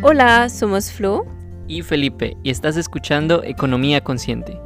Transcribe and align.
Hola, 0.00 0.48
somos 0.48 0.92
Flo 0.92 1.26
y 1.66 1.82
Felipe 1.82 2.36
y 2.44 2.50
estás 2.50 2.76
escuchando 2.76 3.42
Economía 3.42 4.00
Consciente. 4.00 4.56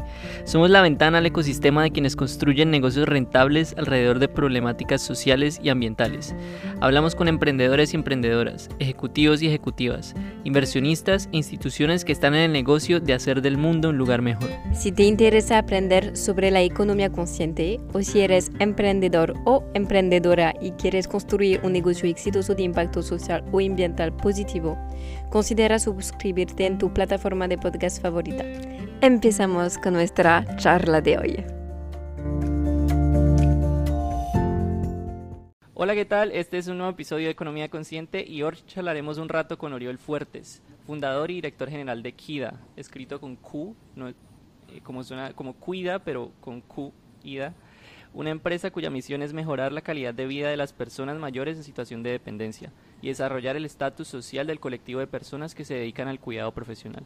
Somos 0.44 0.70
la 0.70 0.82
ventana 0.82 1.18
al 1.18 1.26
ecosistema 1.26 1.82
de 1.82 1.90
quienes 1.90 2.16
construyen 2.16 2.70
negocios 2.70 3.08
rentables 3.08 3.74
alrededor 3.76 4.18
de 4.18 4.28
problemáticas 4.28 5.02
sociales 5.02 5.60
y 5.62 5.68
ambientales. 5.68 6.34
Hablamos 6.80 7.14
con 7.14 7.28
emprendedores 7.28 7.92
y 7.92 7.96
emprendedoras, 7.96 8.68
ejecutivos 8.78 9.42
y 9.42 9.46
ejecutivas, 9.46 10.14
inversionistas 10.44 11.28
e 11.32 11.36
instituciones 11.36 12.04
que 12.04 12.12
están 12.12 12.34
en 12.34 12.42
el 12.42 12.52
negocio 12.52 13.00
de 13.00 13.14
hacer 13.14 13.42
del 13.42 13.56
mundo 13.56 13.90
un 13.90 13.98
lugar 13.98 14.22
mejor. 14.22 14.48
Si 14.72 14.92
te 14.92 15.04
interesa 15.04 15.58
aprender 15.58 16.16
sobre 16.16 16.50
la 16.50 16.62
economía 16.62 17.10
consciente 17.10 17.80
o 17.92 18.02
si 18.02 18.20
eres 18.20 18.50
emprendedor 18.58 19.34
o 19.44 19.64
emprendedora 19.74 20.54
y 20.60 20.72
quieres 20.72 21.08
construir 21.08 21.60
un 21.62 21.72
negocio 21.72 22.08
exitoso 22.08 22.54
de 22.54 22.62
impacto 22.62 23.02
social 23.02 23.44
o 23.52 23.60
ambiental 23.60 24.14
positivo, 24.16 24.78
considera 25.30 25.78
suscribirte 25.78 26.66
en 26.66 26.78
tu 26.78 26.92
plataforma 26.92 27.48
de 27.48 27.58
podcast 27.58 28.02
favorita. 28.02 28.44
Empezamos 29.04 29.78
con 29.78 29.94
nuestra 29.94 30.46
charla 30.58 31.00
de 31.00 31.18
hoy. 31.18 31.44
Hola, 35.74 35.94
¿qué 35.94 36.04
tal? 36.04 36.30
Este 36.30 36.58
es 36.58 36.68
un 36.68 36.78
nuevo 36.78 36.92
episodio 36.92 37.24
de 37.24 37.32
Economía 37.32 37.68
Consciente 37.68 38.24
y 38.24 38.44
hoy 38.44 38.54
charlaremos 38.68 39.18
un 39.18 39.28
rato 39.28 39.58
con 39.58 39.72
Oriol 39.72 39.98
Fuertes, 39.98 40.62
fundador 40.86 41.32
y 41.32 41.34
director 41.34 41.68
general 41.68 42.04
de 42.04 42.12
KIDA, 42.12 42.60
escrito 42.76 43.20
con 43.20 43.34
Q, 43.34 43.74
no, 43.96 44.08
eh, 44.08 44.14
como, 44.84 45.02
suena, 45.02 45.32
como 45.32 45.54
Cuida, 45.54 45.98
pero 45.98 46.30
con 46.40 46.60
Q, 46.60 46.92
IDA, 47.24 47.54
una 48.14 48.30
empresa 48.30 48.70
cuya 48.70 48.88
misión 48.88 49.22
es 49.22 49.32
mejorar 49.32 49.72
la 49.72 49.80
calidad 49.80 50.14
de 50.14 50.26
vida 50.26 50.48
de 50.48 50.56
las 50.56 50.72
personas 50.72 51.18
mayores 51.18 51.56
en 51.56 51.64
situación 51.64 52.04
de 52.04 52.10
dependencia 52.10 52.72
y 53.00 53.08
desarrollar 53.08 53.56
el 53.56 53.64
estatus 53.64 54.06
social 54.06 54.46
del 54.46 54.60
colectivo 54.60 55.00
de 55.00 55.08
personas 55.08 55.56
que 55.56 55.64
se 55.64 55.74
dedican 55.74 56.06
al 56.06 56.20
cuidado 56.20 56.52
profesional. 56.52 57.02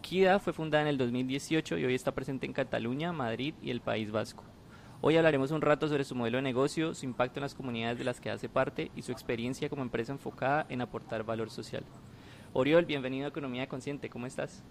KIDA 0.00 0.38
fue 0.38 0.52
fundada 0.52 0.82
en 0.82 0.88
el 0.88 0.98
2018 0.98 1.78
y 1.78 1.84
hoy 1.84 1.94
está 1.94 2.12
presente 2.12 2.46
en 2.46 2.52
Cataluña, 2.52 3.12
Madrid 3.12 3.54
y 3.62 3.70
el 3.70 3.80
País 3.80 4.10
Vasco. 4.10 4.44
Hoy 5.02 5.16
hablaremos 5.16 5.50
un 5.50 5.62
rato 5.62 5.88
sobre 5.88 6.04
su 6.04 6.14
modelo 6.14 6.38
de 6.38 6.42
negocio, 6.42 6.94
su 6.94 7.06
impacto 7.06 7.38
en 7.38 7.42
las 7.42 7.54
comunidades 7.54 7.98
de 7.98 8.04
las 8.04 8.20
que 8.20 8.30
hace 8.30 8.48
parte 8.48 8.90
y 8.94 9.02
su 9.02 9.12
experiencia 9.12 9.68
como 9.68 9.82
empresa 9.82 10.12
enfocada 10.12 10.66
en 10.68 10.80
aportar 10.80 11.24
valor 11.24 11.50
social. 11.50 11.84
Oriol, 12.52 12.84
bienvenido 12.84 13.26
a 13.26 13.28
Economía 13.28 13.68
Consciente, 13.68 14.10
¿cómo 14.10 14.26
estás? 14.26 14.62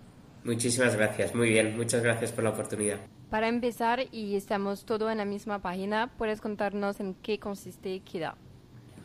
Muchísimas 0.44 0.96
gracias, 0.96 1.34
muy 1.34 1.50
bien, 1.50 1.76
muchas 1.76 2.04
gracias 2.04 2.32
por 2.32 2.44
la 2.44 2.52
oportunidad. 2.52 3.00
Para 3.30 3.48
empezar, 3.48 4.06
y 4.12 4.36
estamos 4.36 4.86
todos 4.86 5.12
en 5.12 5.18
la 5.18 5.26
misma 5.26 5.62
página, 5.62 6.12
¿puedes 6.18 6.42
contarnos 6.42 7.00
en 7.00 7.14
qué 7.16 7.40
consiste 7.40 8.00
KIDA? 8.02 8.36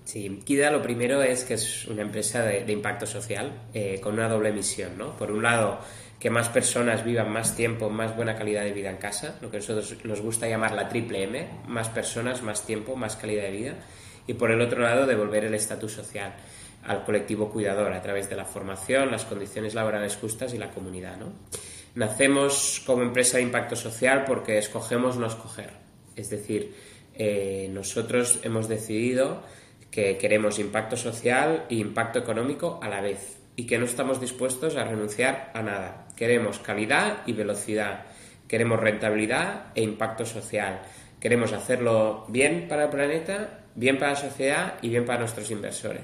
Sí, 0.05 0.41
KIDA 0.45 0.71
lo 0.71 0.83
primero 0.83 1.23
es 1.23 1.45
que 1.45 1.55
es 1.55 1.87
una 1.87 2.03
empresa 2.03 2.43
de, 2.43 2.71
impacto 2.71 3.07
social 3.07 3.63
eh, 3.73 3.99
con 4.03 4.15
una 4.15 4.29
doble 4.29 4.53
misión, 4.53 4.99
¿no? 4.99 5.17
Por 5.17 5.33
un 5.33 5.43
lado, 5.43 5.81
que 6.19 6.31
más 6.31 6.49
personas 6.49 7.05
vivan 7.05 7.31
más 7.31 7.57
tiempo, 7.57 7.91
más 7.91 8.17
buena 8.17 8.37
calidad 8.37 8.63
de 8.63 8.73
vida 8.73 8.91
en 8.91 8.97
casa, 8.97 9.37
lo 9.41 9.51
que 9.51 9.59
nosotros 9.59 9.95
nos 10.05 10.21
gusta 10.21 10.49
llamar 10.49 10.73
la 10.73 10.89
triple 10.89 11.25
M, 11.25 11.49
más 11.67 11.89
personas, 11.89 12.43
más 12.43 12.65
tiempo, 12.65 12.97
más 12.97 13.17
calidad 13.17 13.43
de 13.43 13.51
vida, 13.51 13.75
y 14.27 14.35
por 14.35 14.51
el 14.51 14.61
otro 14.61 14.81
lado 14.81 15.07
devolver 15.07 15.45
el 15.45 15.55
estatus 15.55 15.93
social 15.93 16.35
al 16.87 17.05
colectivo 17.05 17.51
cuidador 17.51 17.93
a 17.93 18.03
través 18.03 18.29
de 18.29 18.37
la 18.37 18.45
formación, 18.45 19.11
las 19.11 19.25
condiciones 19.25 19.75
laborales 19.75 20.17
justas 20.17 20.55
y 20.55 20.59
la 20.59 20.71
comunidad. 20.71 21.17
¿no? 21.17 21.33
Nacemos 21.95 22.83
como 22.87 23.03
empresa 23.03 23.39
de 23.39 23.45
impacto 23.45 23.77
social 23.77 24.25
porque 24.27 24.59
escogemos 24.59 25.17
no 25.17 25.27
escoger, 25.27 25.71
es 26.17 26.31
decir, 26.31 26.75
eh, 27.15 27.69
nosotros 27.71 28.41
hemos 28.43 28.69
decidido 28.69 29.43
que 29.91 30.19
queremos 30.19 30.59
impacto 30.59 30.97
social 30.97 31.67
e 31.71 31.77
impacto 31.77 32.19
económico 32.19 32.81
a 32.83 32.89
la 32.89 33.01
vez 33.01 33.39
y 33.57 33.67
que 33.67 33.79
no 33.79 33.85
estamos 33.85 34.21
dispuestos 34.21 34.77
a 34.77 34.85
renunciar 34.85 35.51
a 35.55 35.63
nada. 35.63 36.09
Queremos 36.17 36.59
calidad 36.59 37.19
y 37.27 37.33
velocidad, 37.33 38.07
queremos 38.49 38.81
rentabilidad 38.81 39.67
e 39.75 39.83
impacto 39.83 40.25
social. 40.27 40.83
Queremos 41.21 41.53
hacerlo 41.53 42.27
bien 42.29 42.67
para 42.69 42.85
el 42.85 42.91
planeta, 42.91 43.61
bien 43.75 43.99
para 43.99 44.13
la 44.13 44.17
sociedad 44.17 44.75
y 44.83 44.89
bien 44.89 45.05
para 45.07 45.21
nuestros 45.21 45.51
inversores. 45.51 46.03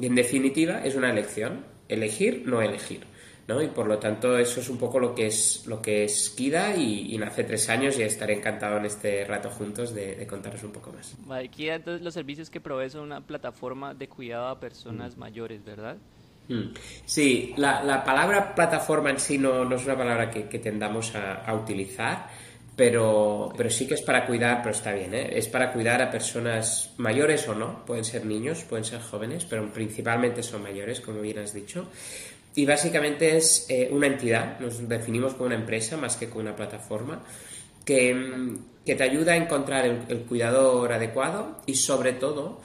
Y 0.00 0.06
en 0.06 0.14
definitiva 0.14 0.80
es 0.84 0.94
una 0.94 1.10
elección, 1.10 1.64
elegir, 1.88 2.42
no 2.46 2.62
elegir. 2.62 3.04
¿no? 3.46 3.62
Y 3.62 3.68
por 3.68 3.86
lo 3.86 3.98
tanto 3.98 4.38
eso 4.38 4.60
es 4.60 4.68
un 4.68 4.78
poco 4.78 4.98
lo 4.98 5.14
que 5.14 5.26
es 5.26 5.66
lo 5.66 5.82
que 5.82 6.04
es 6.04 6.30
Kida 6.30 6.76
y, 6.76 7.20
hace 7.22 7.44
tres 7.44 7.68
años 7.68 7.98
y 7.98 8.02
estaré 8.02 8.34
encantado 8.34 8.78
en 8.78 8.86
este 8.86 9.24
rato 9.24 9.50
juntos 9.50 9.94
de, 9.94 10.26
contaros 10.26 10.62
un 10.62 10.72
poco 10.72 10.92
más. 10.92 11.16
Vale, 11.26 11.48
Kida, 11.48 11.74
entonces 11.76 12.02
los 12.02 12.14
servicios 12.14 12.50
que 12.50 12.60
provee 12.60 12.90
son 12.90 13.02
una 13.02 13.20
plataforma 13.20 13.94
de 13.94 14.08
cuidado 14.08 14.48
a 14.48 14.60
personas 14.60 15.16
mayores, 15.16 15.64
¿verdad? 15.64 15.96
Mm. 16.48 16.74
Sí, 17.06 17.54
la, 17.56 18.04
palabra 18.04 18.54
plataforma 18.54 19.10
en 19.10 19.18
sí 19.18 19.38
no, 19.38 19.74
es 19.74 19.84
una 19.84 19.96
palabra 19.96 20.30
que, 20.30 20.58
tendamos 20.58 21.14
a, 21.14 21.52
utilizar, 21.54 22.28
pero, 22.76 23.52
pero 23.56 23.70
sí 23.70 23.86
que 23.86 23.94
es 23.94 24.02
para 24.02 24.26
cuidar, 24.26 24.58
pero 24.62 24.74
está 24.74 24.92
bien, 24.92 25.14
¿eh? 25.14 25.30
es 25.32 25.48
para 25.48 25.72
cuidar 25.72 26.02
a 26.02 26.10
personas 26.10 26.92
mayores 26.98 27.46
o 27.48 27.54
no, 27.54 27.84
pueden 27.86 28.04
ser 28.04 28.26
niños, 28.26 28.64
pueden 28.64 28.84
ser 28.84 29.00
jóvenes, 29.00 29.44
pero 29.44 29.72
principalmente 29.72 30.42
son 30.42 30.62
mayores, 30.62 31.00
como 31.00 31.20
bien 31.20 31.38
has 31.38 31.54
dicho. 31.54 31.88
Y 32.56 32.66
básicamente 32.66 33.36
es 33.36 33.66
eh, 33.68 33.88
una 33.90 34.06
entidad, 34.06 34.60
nos 34.60 34.86
definimos 34.88 35.34
como 35.34 35.46
una 35.46 35.56
empresa 35.56 35.96
más 35.96 36.16
que 36.16 36.28
como 36.28 36.42
una 36.42 36.54
plataforma, 36.54 37.22
que, 37.84 38.58
te 38.84 39.02
ayuda 39.02 39.32
a 39.32 39.36
encontrar 39.36 39.86
el 39.86 40.20
cuidador 40.20 40.92
adecuado 40.92 41.62
y 41.66 41.74
sobre 41.74 42.12
todo 42.12 42.60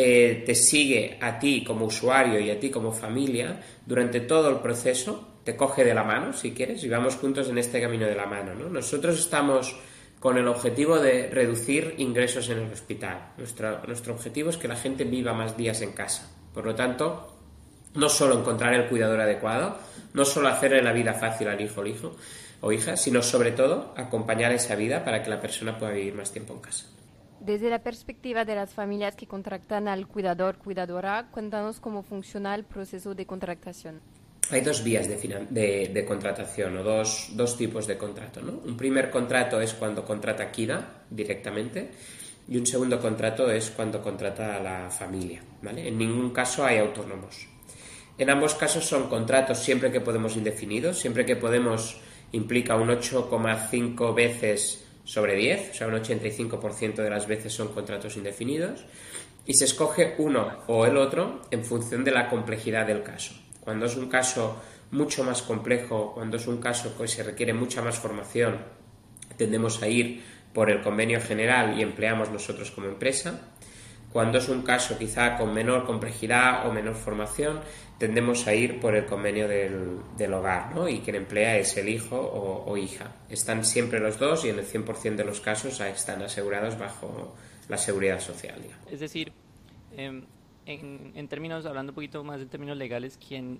eh, 0.00 0.44
te 0.46 0.54
sigue 0.54 1.18
a 1.20 1.40
ti 1.40 1.64
como 1.64 1.86
usuario 1.86 2.38
y 2.38 2.50
a 2.50 2.60
ti 2.60 2.70
como 2.70 2.92
familia 2.92 3.60
durante 3.84 4.20
todo 4.20 4.48
el 4.48 4.58
proceso, 4.60 5.40
te 5.42 5.56
coge 5.56 5.82
de 5.82 5.92
la 5.92 6.04
mano 6.04 6.32
si 6.32 6.52
quieres 6.52 6.84
y 6.84 6.88
vamos 6.88 7.16
juntos 7.16 7.48
en 7.48 7.58
este 7.58 7.80
camino 7.80 8.06
de 8.06 8.14
la 8.14 8.26
mano. 8.26 8.54
Nosotros 8.54 9.18
estamos 9.18 9.74
con 10.20 10.38
el 10.38 10.46
objetivo 10.46 11.00
de 11.00 11.28
reducir 11.30 11.96
ingresos 11.98 12.48
en 12.48 12.58
el 12.58 12.72
hospital. 12.72 13.32
Nuestro, 13.38 14.14
objetivo 14.14 14.50
es 14.50 14.56
que 14.56 14.68
la 14.68 14.76
gente 14.76 15.02
viva 15.02 15.32
más 15.32 15.56
días 15.56 15.82
en 15.82 15.90
casa. 15.90 16.30
Por 16.54 16.64
lo 16.64 16.76
tanto, 16.76 17.36
no 17.96 18.08
solo 18.08 18.38
encontrar 18.38 18.74
el 18.74 18.86
cuidador 18.88 19.20
adecuado, 19.20 19.78
no 20.14 20.24
solo 20.24 20.46
hacerle 20.46 20.80
la 20.80 20.92
vida 20.92 21.14
fácil 21.14 21.48
al 21.48 21.60
hijo 21.60 21.80
o 21.80 21.86
hijo 21.86 22.14
o 22.60 22.70
hija, 22.70 22.96
sino 22.96 23.20
sobre 23.20 23.50
todo 23.50 23.94
acompañar 23.96 24.52
esa 24.52 24.76
vida 24.76 25.04
para 25.04 25.24
que 25.24 25.30
la 25.30 25.40
persona 25.40 25.76
pueda 25.76 25.90
vivir 25.90 26.14
más 26.14 26.30
tiempo 26.30 26.54
en 26.54 26.60
casa. 26.60 26.86
Desde 27.40 27.70
la 27.70 27.82
perspectiva 27.82 28.44
de 28.44 28.54
las 28.54 28.74
familias 28.74 29.14
que 29.14 29.26
contratan 29.26 29.86
al 29.86 30.08
cuidador, 30.08 30.56
cuidadora, 30.58 31.28
cuéntanos 31.30 31.78
cómo 31.78 32.02
funciona 32.02 32.54
el 32.54 32.64
proceso 32.64 33.14
de 33.14 33.26
contratación. 33.26 34.00
Hay 34.50 34.62
dos 34.62 34.82
vías 34.82 35.06
de, 35.06 35.90
de, 35.92 36.04
contratación 36.04 36.78
o 36.78 36.82
dos, 36.82 37.30
dos, 37.34 37.56
tipos 37.56 37.86
de 37.86 37.98
contrato. 37.98 38.40
¿no? 38.40 38.60
Un 38.64 38.76
primer 38.76 39.10
contrato 39.10 39.60
es 39.60 39.74
cuando 39.74 40.04
contrata 40.04 40.50
Kida 40.50 41.04
directamente 41.10 41.90
y 42.48 42.56
un 42.56 42.66
segundo 42.66 42.98
contrato 42.98 43.50
es 43.50 43.70
cuando 43.70 44.02
contrata 44.02 44.56
a 44.56 44.60
la 44.60 44.90
familia. 44.90 45.42
¿vale? 45.62 45.86
En 45.86 45.98
ningún 45.98 46.30
caso 46.30 46.64
hay 46.64 46.78
autónomos. 46.78 47.46
En 48.16 48.30
ambos 48.30 48.54
casos 48.54 48.84
son 48.84 49.08
contratos 49.08 49.58
siempre 49.58 49.92
que 49.92 50.00
podemos 50.00 50.36
indefinidos, 50.36 50.98
siempre 50.98 51.26
que 51.26 51.36
podemos 51.36 52.00
implica 52.32 52.74
un 52.74 52.88
8,5 52.88 54.14
veces 54.14 54.87
sobre 55.08 55.36
10, 55.36 55.70
o 55.70 55.74
sea, 55.74 55.86
un 55.86 55.94
85% 55.94 56.96
de 56.96 57.08
las 57.08 57.26
veces 57.26 57.54
son 57.54 57.68
contratos 57.68 58.18
indefinidos, 58.18 58.84
y 59.46 59.54
se 59.54 59.64
escoge 59.64 60.14
uno 60.18 60.58
o 60.66 60.84
el 60.84 60.98
otro 60.98 61.40
en 61.50 61.64
función 61.64 62.04
de 62.04 62.10
la 62.10 62.28
complejidad 62.28 62.86
del 62.86 63.02
caso. 63.02 63.32
Cuando 63.62 63.86
es 63.86 63.96
un 63.96 64.10
caso 64.10 64.60
mucho 64.90 65.24
más 65.24 65.40
complejo, 65.40 66.12
cuando 66.12 66.36
es 66.36 66.46
un 66.46 66.58
caso 66.58 66.94
que 66.94 67.08
se 67.08 67.22
requiere 67.22 67.54
mucha 67.54 67.80
más 67.80 67.98
formación, 67.98 68.58
tendemos 69.38 69.82
a 69.82 69.88
ir 69.88 70.22
por 70.52 70.70
el 70.70 70.82
convenio 70.82 71.22
general 71.22 71.78
y 71.78 71.82
empleamos 71.82 72.30
nosotros 72.30 72.70
como 72.70 72.88
empresa. 72.88 73.40
Cuando 74.12 74.36
es 74.36 74.50
un 74.50 74.60
caso 74.60 74.98
quizá 74.98 75.38
con 75.38 75.54
menor 75.54 75.86
complejidad 75.86 76.68
o 76.68 76.72
menor 76.72 76.96
formación, 76.96 77.60
tendemos 77.98 78.46
a 78.46 78.54
ir 78.54 78.80
por 78.80 78.94
el 78.94 79.04
convenio 79.06 79.48
del, 79.48 80.32
hogar, 80.32 80.74
¿no? 80.74 80.88
Y 80.88 81.00
quien 81.00 81.16
emplea 81.16 81.58
es 81.58 81.76
el 81.76 81.88
hijo 81.88 82.16
o, 82.16 82.76
hija. 82.76 83.12
Están 83.28 83.64
siempre 83.64 83.98
los 83.98 84.18
dos 84.18 84.44
y 84.44 84.50
en 84.50 84.58
el 84.60 84.66
100% 84.66 85.16
de 85.16 85.24
los 85.24 85.40
casos 85.40 85.80
están 85.80 86.22
asegurados 86.22 86.78
bajo 86.78 87.34
la 87.68 87.76
seguridad 87.76 88.20
social. 88.20 88.60
Es 88.90 89.00
decir, 89.00 89.32
em, 89.96 90.24
en, 90.64 91.28
términos, 91.28 91.66
hablando 91.66 91.90
un 91.90 91.94
poquito 91.94 92.22
más 92.22 92.40
en 92.40 92.48
términos 92.48 92.76
legales, 92.76 93.18
quien 93.18 93.58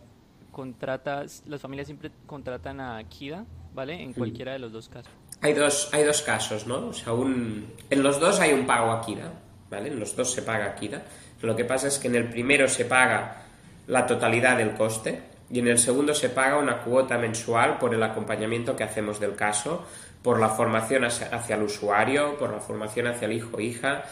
contrata, 0.52 1.24
las 1.46 1.60
familias 1.60 1.88
siempre 1.88 2.10
contratan 2.26 2.80
a 2.80 3.02
Kida, 3.04 3.44
¿vale? 3.74 4.00
En 4.00 4.12
cualquiera 4.12 4.52
de 4.52 4.60
los 4.60 4.72
dos 4.72 4.88
casos. 4.88 5.12
Hay 5.40 5.52
dos, 5.52 5.90
hay 5.92 6.04
dos 6.04 6.22
casos, 6.22 6.66
¿no? 6.66 6.88
O 6.88 6.92
sea, 6.92 7.12
en 7.12 8.02
los 8.02 8.20
dos 8.20 8.38
hay 8.38 8.52
un 8.52 8.66
pago 8.66 8.92
a 8.92 9.04
Kida, 9.04 9.32
¿vale? 9.68 9.88
En 9.88 9.98
los 9.98 10.14
dos 10.14 10.32
se 10.32 10.42
paga 10.42 10.74
Kida. 10.76 11.02
Lo 11.42 11.54
que 11.54 11.64
pasa 11.64 11.88
es 11.88 11.98
que 11.98 12.08
en 12.08 12.16
el 12.16 12.28
primero 12.28 12.68
se 12.68 12.84
paga 12.84 13.47
la 13.88 14.06
totalidad 14.06 14.56
del 14.56 14.74
coste 14.74 15.22
y 15.50 15.58
en 15.58 15.68
el 15.68 15.78
segundo 15.78 16.14
se 16.14 16.28
paga 16.28 16.58
una 16.58 16.82
cuota 16.82 17.18
mensual 17.18 17.78
por 17.78 17.94
el 17.94 18.02
acompañamiento 18.02 18.76
que 18.76 18.84
hacemos 18.84 19.18
del 19.18 19.34
caso, 19.34 19.84
por 20.22 20.38
la 20.38 20.50
formación 20.50 21.04
hacia 21.04 21.56
el 21.56 21.62
usuario, 21.62 22.36
por 22.38 22.52
la 22.52 22.60
formación 22.60 23.06
hacia 23.06 23.26
el 23.26 23.32
hijo 23.32 23.56
o 23.56 23.60
hija, 23.60 24.04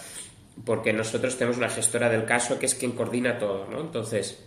porque 0.64 0.92
nosotros 0.92 1.36
tenemos 1.36 1.58
una 1.58 1.68
gestora 1.68 2.08
del 2.08 2.24
caso 2.24 2.58
que 2.58 2.66
es 2.66 2.74
quien 2.74 2.92
coordina 2.92 3.38
todo, 3.38 3.66
¿no? 3.70 3.80
Entonces, 3.80 4.42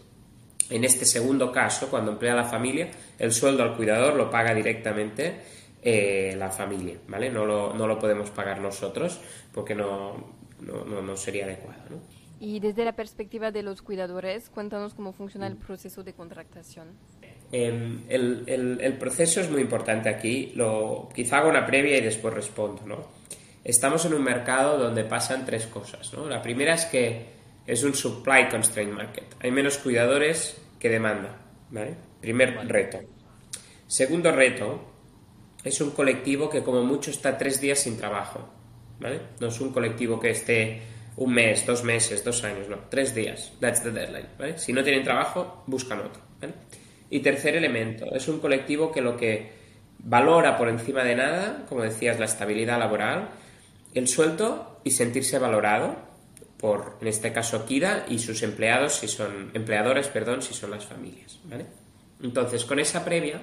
En 0.71 0.83
este 0.83 1.03
segundo 1.05 1.51
caso, 1.51 1.89
cuando 1.89 2.11
emplea 2.11 2.35
la 2.35 2.43
familia, 2.43 2.91
el 3.17 3.33
sueldo 3.33 3.63
al 3.63 3.75
cuidador 3.75 4.13
lo 4.13 4.29
paga 4.29 4.53
directamente 4.53 5.39
eh, 5.81 6.35
la 6.37 6.51
familia, 6.51 6.97
¿vale? 7.07 7.31
No 7.31 7.43
lo, 7.43 7.73
no 7.73 7.87
lo 7.87 7.97
podemos 7.97 8.29
pagar 8.29 8.59
nosotros 8.59 9.19
porque 9.51 9.73
no, 9.73 10.35
no, 10.61 11.01
no, 11.01 11.17
sería 11.17 11.45
adecuado, 11.45 11.81
¿no? 11.89 12.18
Y 12.39 12.59
desde 12.59 12.85
la 12.85 12.93
perspectiva 12.93 13.51
de 13.51 13.63
los 13.63 13.81
cuidadores, 13.81 14.49
cuéntanos 14.49 14.93
cómo 14.93 15.11
funciona 15.11 15.47
el 15.47 15.57
proceso 15.57 16.03
de 16.03 16.13
contratación. 16.13 16.87
Em, 17.51 18.01
el, 18.07 18.43
el, 18.47 18.79
el, 18.81 18.93
proceso 18.93 19.41
es 19.41 19.49
muy 19.49 19.61
importante 19.61 20.07
aquí. 20.07 20.53
Lo, 20.55 21.09
quizá 21.13 21.39
hago 21.39 21.49
una 21.49 21.65
previa 21.65 21.97
y 21.97 22.01
después 22.01 22.33
respondo, 22.33 22.83
¿no? 22.85 22.97
Estamos 23.63 24.05
en 24.05 24.13
un 24.13 24.23
mercado 24.23 24.77
donde 24.77 25.03
pasan 25.03 25.45
tres 25.45 25.67
cosas, 25.67 26.13
¿no? 26.13 26.27
La 26.27 26.41
primera 26.41 26.75
es 26.75 26.85
que 26.85 27.39
es 27.69 27.83
un 27.83 27.93
supply 27.93 28.49
constraint 28.49 28.93
market. 28.93 29.35
Hay 29.41 29.51
menos 29.51 29.77
cuidadores 29.77 30.59
que 30.79 30.89
demanda. 30.89 31.37
¿vale? 31.69 31.95
Primer 32.19 32.67
reto. 32.67 32.99
Segundo 33.85 34.31
reto, 34.31 34.81
es 35.63 35.79
un 35.81 35.91
colectivo 35.91 36.49
que 36.49 36.63
como 36.63 36.83
mucho 36.83 37.11
está 37.11 37.37
tres 37.37 37.61
días 37.61 37.79
sin 37.79 37.97
trabajo. 37.97 38.49
¿vale? 38.99 39.21
No 39.39 39.47
es 39.47 39.61
un 39.61 39.71
colectivo 39.71 40.19
que 40.19 40.31
esté 40.31 40.81
un 41.19 41.33
mes, 41.33 41.65
dos 41.65 41.83
meses, 41.83 42.23
dos 42.23 42.43
años, 42.45 42.69
no, 42.69 42.77
tres 42.89 43.13
días. 43.13 43.51
That's 43.59 43.83
the 43.83 43.91
deadline. 43.91 44.57
Si 44.57 44.71
no 44.71 44.83
tienen 44.83 45.03
trabajo, 45.03 45.63
buscan 45.67 45.99
otro. 45.99 46.21
¿vale? 46.39 46.53
Y 47.09 47.19
tercer 47.19 47.55
elemento, 47.55 48.05
es 48.13 48.27
un 48.29 48.39
colectivo 48.39 48.91
que 48.91 49.01
lo 49.01 49.17
que 49.17 49.51
valora 49.99 50.57
por 50.57 50.69
encima 50.69 51.03
de 51.03 51.15
nada, 51.15 51.65
como 51.67 51.81
decías, 51.81 52.19
la 52.19 52.25
estabilidad 52.25 52.79
laboral, 52.79 53.31
el 53.93 54.07
sueldo 54.07 54.79
y 54.85 54.91
sentirse 54.91 55.39
valorado 55.39 55.97
por, 56.57 56.97
en 57.01 57.07
este 57.07 57.33
caso, 57.33 57.65
Kida 57.65 58.05
y 58.07 58.19
sus 58.19 58.41
empleados, 58.41 58.95
si 58.95 59.09
son 59.09 59.51
empleadores, 59.53 60.07
perdón, 60.07 60.41
si 60.41 60.53
son 60.53 60.71
las 60.71 60.85
familias. 60.85 61.39
Entonces, 62.23 62.63
con 62.63 62.79
esa 62.79 63.03
previa, 63.03 63.41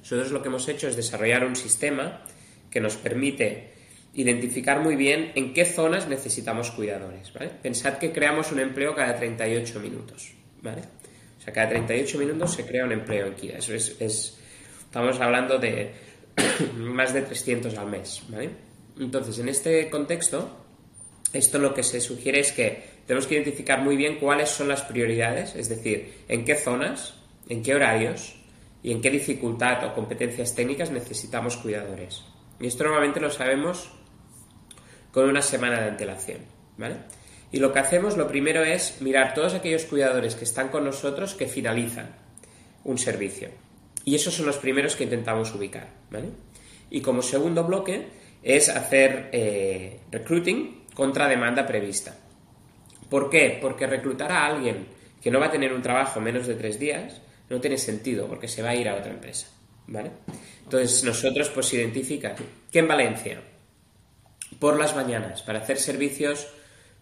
nosotros 0.00 0.32
lo 0.32 0.42
que 0.42 0.48
hemos 0.48 0.68
hecho 0.68 0.86
es 0.86 0.96
desarrollar 0.96 1.46
un 1.46 1.56
sistema 1.56 2.22
que 2.70 2.80
nos 2.80 2.96
permite 2.96 3.77
identificar 4.14 4.80
muy 4.80 4.96
bien 4.96 5.32
en 5.34 5.52
qué 5.52 5.64
zonas 5.64 6.08
necesitamos 6.08 6.70
cuidadores. 6.70 7.32
¿vale? 7.32 7.50
Pensad 7.62 7.98
que 7.98 8.12
creamos 8.12 8.52
un 8.52 8.60
empleo 8.60 8.94
cada 8.94 9.16
38 9.16 9.80
minutos. 9.80 10.32
¿vale? 10.62 10.82
O 11.38 11.40
sea, 11.40 11.52
cada 11.52 11.68
38 11.68 12.18
minutos 12.18 12.52
se 12.52 12.66
crea 12.66 12.84
un 12.84 12.92
empleo 12.92 13.26
en 13.26 13.34
Kida. 13.34 13.58
Eso 13.58 13.74
es, 13.74 13.96
es 14.00 14.38
estamos 14.84 15.20
hablando 15.20 15.58
de 15.58 15.92
más 16.76 17.12
de 17.12 17.22
300 17.22 17.76
al 17.76 17.86
mes. 17.86 18.22
¿vale? 18.28 18.50
Entonces, 18.98 19.38
en 19.38 19.48
este 19.48 19.88
contexto, 19.90 20.64
esto 21.32 21.58
lo 21.58 21.74
que 21.74 21.82
se 21.82 22.00
sugiere 22.00 22.40
es 22.40 22.52
que 22.52 22.98
tenemos 23.06 23.26
que 23.26 23.34
identificar 23.34 23.82
muy 23.82 23.96
bien 23.96 24.16
cuáles 24.16 24.50
son 24.50 24.68
las 24.68 24.82
prioridades, 24.82 25.54
es 25.54 25.68
decir, 25.68 26.24
en 26.28 26.44
qué 26.44 26.56
zonas, 26.56 27.14
en 27.48 27.62
qué 27.62 27.74
horarios 27.74 28.34
y 28.82 28.92
en 28.92 29.00
qué 29.00 29.10
dificultad 29.10 29.84
o 29.86 29.94
competencias 29.94 30.54
técnicas 30.54 30.90
necesitamos 30.90 31.56
cuidadores. 31.56 32.22
Y 32.60 32.66
esto 32.66 32.84
normalmente 32.84 33.20
lo 33.20 33.30
sabemos 33.30 33.90
con 35.12 35.28
una 35.28 35.42
semana 35.42 35.80
de 35.80 35.88
antelación, 35.88 36.38
¿vale? 36.76 36.96
Y 37.50 37.60
lo 37.60 37.72
que 37.72 37.78
hacemos, 37.78 38.16
lo 38.16 38.28
primero 38.28 38.62
es 38.62 39.00
mirar 39.00 39.34
todos 39.34 39.54
aquellos 39.54 39.84
cuidadores 39.84 40.34
que 40.34 40.44
están 40.44 40.68
con 40.68 40.84
nosotros 40.84 41.34
que 41.34 41.46
finalizan 41.46 42.14
un 42.84 42.98
servicio. 42.98 43.48
Y 44.04 44.14
esos 44.14 44.34
son 44.34 44.46
los 44.46 44.58
primeros 44.58 44.96
que 44.96 45.04
intentamos 45.04 45.54
ubicar, 45.54 45.88
¿vale? 46.10 46.28
Y 46.90 47.00
como 47.00 47.22
segundo 47.22 47.64
bloque 47.64 48.06
es 48.42 48.68
hacer 48.68 49.30
eh, 49.32 50.00
recruiting, 50.10 50.78
contra 50.98 51.28
demanda 51.28 51.64
prevista. 51.64 52.16
¿Por 53.08 53.30
qué? 53.30 53.56
Porque 53.62 53.86
reclutar 53.86 54.32
a 54.32 54.46
alguien 54.46 54.88
que 55.22 55.30
no 55.30 55.38
va 55.38 55.46
a 55.46 55.50
tener 55.52 55.72
un 55.72 55.80
trabajo 55.80 56.20
menos 56.20 56.48
de 56.48 56.54
tres 56.54 56.80
días 56.80 57.20
no 57.48 57.60
tiene 57.60 57.78
sentido 57.78 58.26
porque 58.26 58.48
se 58.48 58.62
va 58.62 58.70
a 58.70 58.74
ir 58.74 58.88
a 58.88 58.96
otra 58.96 59.12
empresa. 59.12 59.46
¿Vale? 59.86 60.10
Entonces 60.64 61.04
nosotros 61.04 61.50
pues 61.50 61.72
identifican 61.72 62.34
que 62.70 62.78
en 62.80 62.88
Valencia, 62.88 63.40
por 64.58 64.78
las 64.78 64.94
mañanas, 64.94 65.42
para 65.42 65.60
hacer 65.60 65.78
servicios 65.78 66.48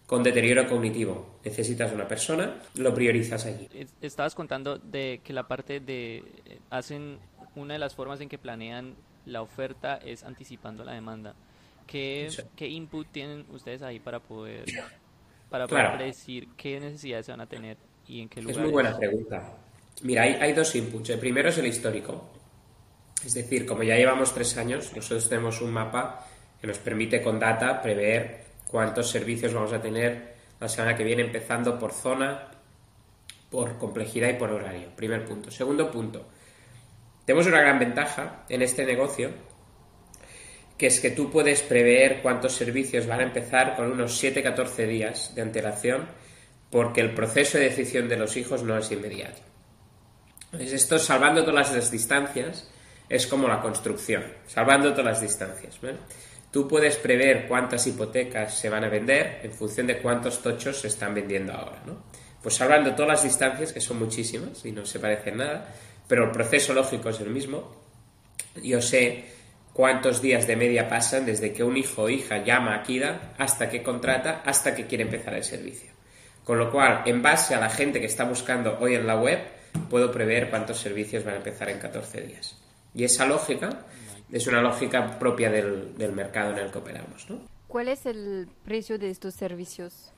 con 0.05 0.23
deterioro 0.23 0.67
cognitivo, 0.67 1.39
necesitas 1.43 1.91
una 1.91 2.07
persona, 2.07 2.55
lo 2.75 2.93
priorizas 2.93 3.45
allí. 3.45 3.67
Estabas 4.01 4.35
contando 4.35 4.77
de 4.77 5.19
que 5.23 5.33
la 5.33 5.47
parte 5.47 5.79
de 5.81 6.23
hacen 6.69 7.19
una 7.55 7.73
de 7.73 7.79
las 7.79 7.93
formas 7.93 8.21
en 8.21 8.29
que 8.29 8.37
planean 8.37 8.95
la 9.25 9.41
oferta 9.41 9.97
es 9.97 10.23
anticipando 10.23 10.85
la 10.85 10.93
demanda. 10.93 11.35
¿Qué, 11.85 12.29
¿Qué, 12.55 12.67
input 12.67 13.07
tienen 13.11 13.45
ustedes 13.49 13.81
ahí 13.81 13.99
para 13.99 14.19
poder, 14.19 14.65
para 15.49 15.67
poder 15.67 15.95
predecir 15.95 16.49
qué 16.55 16.79
necesidades 16.79 17.25
se 17.25 17.31
van 17.31 17.41
a 17.41 17.47
tener 17.47 17.77
y 18.07 18.21
en 18.21 18.29
qué 18.29 18.41
lugar? 18.41 18.55
Es 18.57 18.61
muy 18.61 18.71
buena 18.71 18.97
pregunta. 18.97 19.53
Mira, 20.03 20.23
hay, 20.23 20.33
hay 20.33 20.53
dos 20.53 20.73
inputs. 20.75 21.09
El 21.09 21.19
primero 21.19 21.49
es 21.49 21.57
el 21.57 21.65
histórico. 21.65 22.29
Es 23.25 23.33
decir, 23.33 23.65
como 23.65 23.83
ya 23.83 23.95
llevamos 23.95 24.33
tres 24.33 24.55
años, 24.57 24.93
nosotros 24.95 25.27
tenemos 25.27 25.61
un 25.61 25.71
mapa 25.71 26.25
que 26.59 26.67
nos 26.67 26.79
permite 26.79 27.21
con 27.21 27.39
data 27.39 27.81
prever 27.81 28.45
cuántos 28.67 29.09
servicios 29.09 29.53
vamos 29.53 29.73
a 29.73 29.81
tener 29.81 30.35
la 30.59 30.67
semana 30.67 30.95
que 30.95 31.03
viene, 31.03 31.21
empezando 31.21 31.77
por 31.77 31.91
zona, 31.91 32.49
por 33.49 33.77
complejidad 33.77 34.29
y 34.29 34.33
por 34.33 34.51
horario. 34.51 34.89
Primer 34.95 35.25
punto. 35.25 35.51
Segundo 35.51 35.91
punto. 35.91 36.27
Tenemos 37.25 37.45
una 37.47 37.61
gran 37.61 37.77
ventaja 37.77 38.45
en 38.49 38.61
este 38.61 38.85
negocio 38.85 39.31
que 40.77 40.87
es 40.87 40.99
que 40.99 41.11
tú 41.11 41.31
puedes 41.31 41.61
prever 41.61 42.21
cuántos 42.21 42.53
servicios 42.53 43.07
van 43.07 43.19
a 43.21 43.23
empezar 43.23 43.75
con 43.75 43.91
unos 43.91 44.23
7-14 44.23 44.87
días 44.87 45.33
de 45.33 45.41
antelación, 45.41 46.07
porque 46.69 47.01
el 47.01 47.15
proceso 47.15 47.57
de 47.57 47.69
decisión 47.69 48.07
de 48.07 48.17
los 48.17 48.37
hijos 48.37 48.61
no 48.61 48.77
es 48.77 48.91
inmediato. 48.91 49.41
Entonces, 50.45 50.73
esto, 50.73 50.99
salvando 50.99 51.43
todas 51.43 51.73
las 51.73 51.91
distancias, 51.91 52.69
es 53.09 53.25
como 53.25 53.47
la 53.47 53.59
construcción, 53.59 54.23
salvando 54.45 54.91
todas 54.91 55.05
las 55.05 55.21
distancias. 55.21 55.79
Tú 56.57 56.67
puedes 56.67 56.95
prever 56.95 57.47
cuántas 57.47 57.85
hipotecas 57.85 58.57
se 58.57 58.67
van 58.67 58.83
a 58.83 58.89
vender 58.89 59.41
en 59.43 59.53
función 59.53 59.85
de 59.85 59.99
cuántos 59.99 60.41
tochos 60.41 60.81
se 60.81 60.87
están 60.87 61.13
vendiendo 61.13 61.53
ahora. 61.53 61.83
¿no? 61.85 62.01
Pues 62.41 62.55
salvando 62.55 62.95
todas 62.95 63.09
las 63.09 63.23
distancias, 63.23 63.71
que 63.71 63.79
son 63.79 63.99
muchísimas 63.99 64.65
y 64.65 64.71
no 64.71 64.83
se 64.83 64.97
parecen 64.97 65.37
nada, 65.37 65.71
pero 66.07 66.25
el 66.25 66.31
proceso 66.31 66.73
lógico 66.73 67.09
es 67.09 67.19
el 67.19 67.29
mismo. 67.29 67.79
Yo 68.63 68.81
sé 68.81 69.25
cuántos 69.71 70.19
días 70.19 70.47
de 70.47 70.55
media 70.55 70.89
pasan 70.89 71.27
desde 71.27 71.53
que 71.53 71.63
un 71.63 71.77
hijo 71.77 72.01
o 72.01 72.09
hija 72.09 72.43
llama 72.43 72.73
a 72.73 72.81
Kida 72.81 73.35
hasta 73.37 73.69
que 73.69 73.83
contrata, 73.83 74.41
hasta 74.43 74.73
que 74.73 74.87
quiere 74.87 75.03
empezar 75.03 75.35
el 75.35 75.43
servicio. 75.43 75.91
Con 76.43 76.57
lo 76.57 76.71
cual, 76.71 77.03
en 77.05 77.21
base 77.21 77.53
a 77.53 77.59
la 77.59 77.69
gente 77.69 77.99
que 77.99 78.07
está 78.07 78.23
buscando 78.23 78.79
hoy 78.79 78.95
en 78.95 79.05
la 79.05 79.15
web, 79.15 79.41
puedo 79.91 80.11
prever 80.11 80.49
cuántos 80.49 80.79
servicios 80.79 81.23
van 81.23 81.35
a 81.35 81.37
empezar 81.37 81.69
en 81.69 81.77
14 81.77 82.21
días. 82.21 82.57
Y 82.95 83.03
esa 83.03 83.27
lógica 83.27 83.85
es 84.31 84.47
una 84.47 84.61
lógica 84.61 85.17
propia 85.19 85.49
del, 85.49 86.11
mercado 86.13 86.51
en 86.51 86.59
el 86.59 86.71
que 86.71 86.77
operamos. 86.77 87.29
¿no? 87.29 87.41
¿Cuál 87.67 87.87
es 87.89 88.05
el 88.05 88.47
precio 88.65 88.97
de 88.97 89.09
estos 89.09 89.33
servicios? 89.35 90.11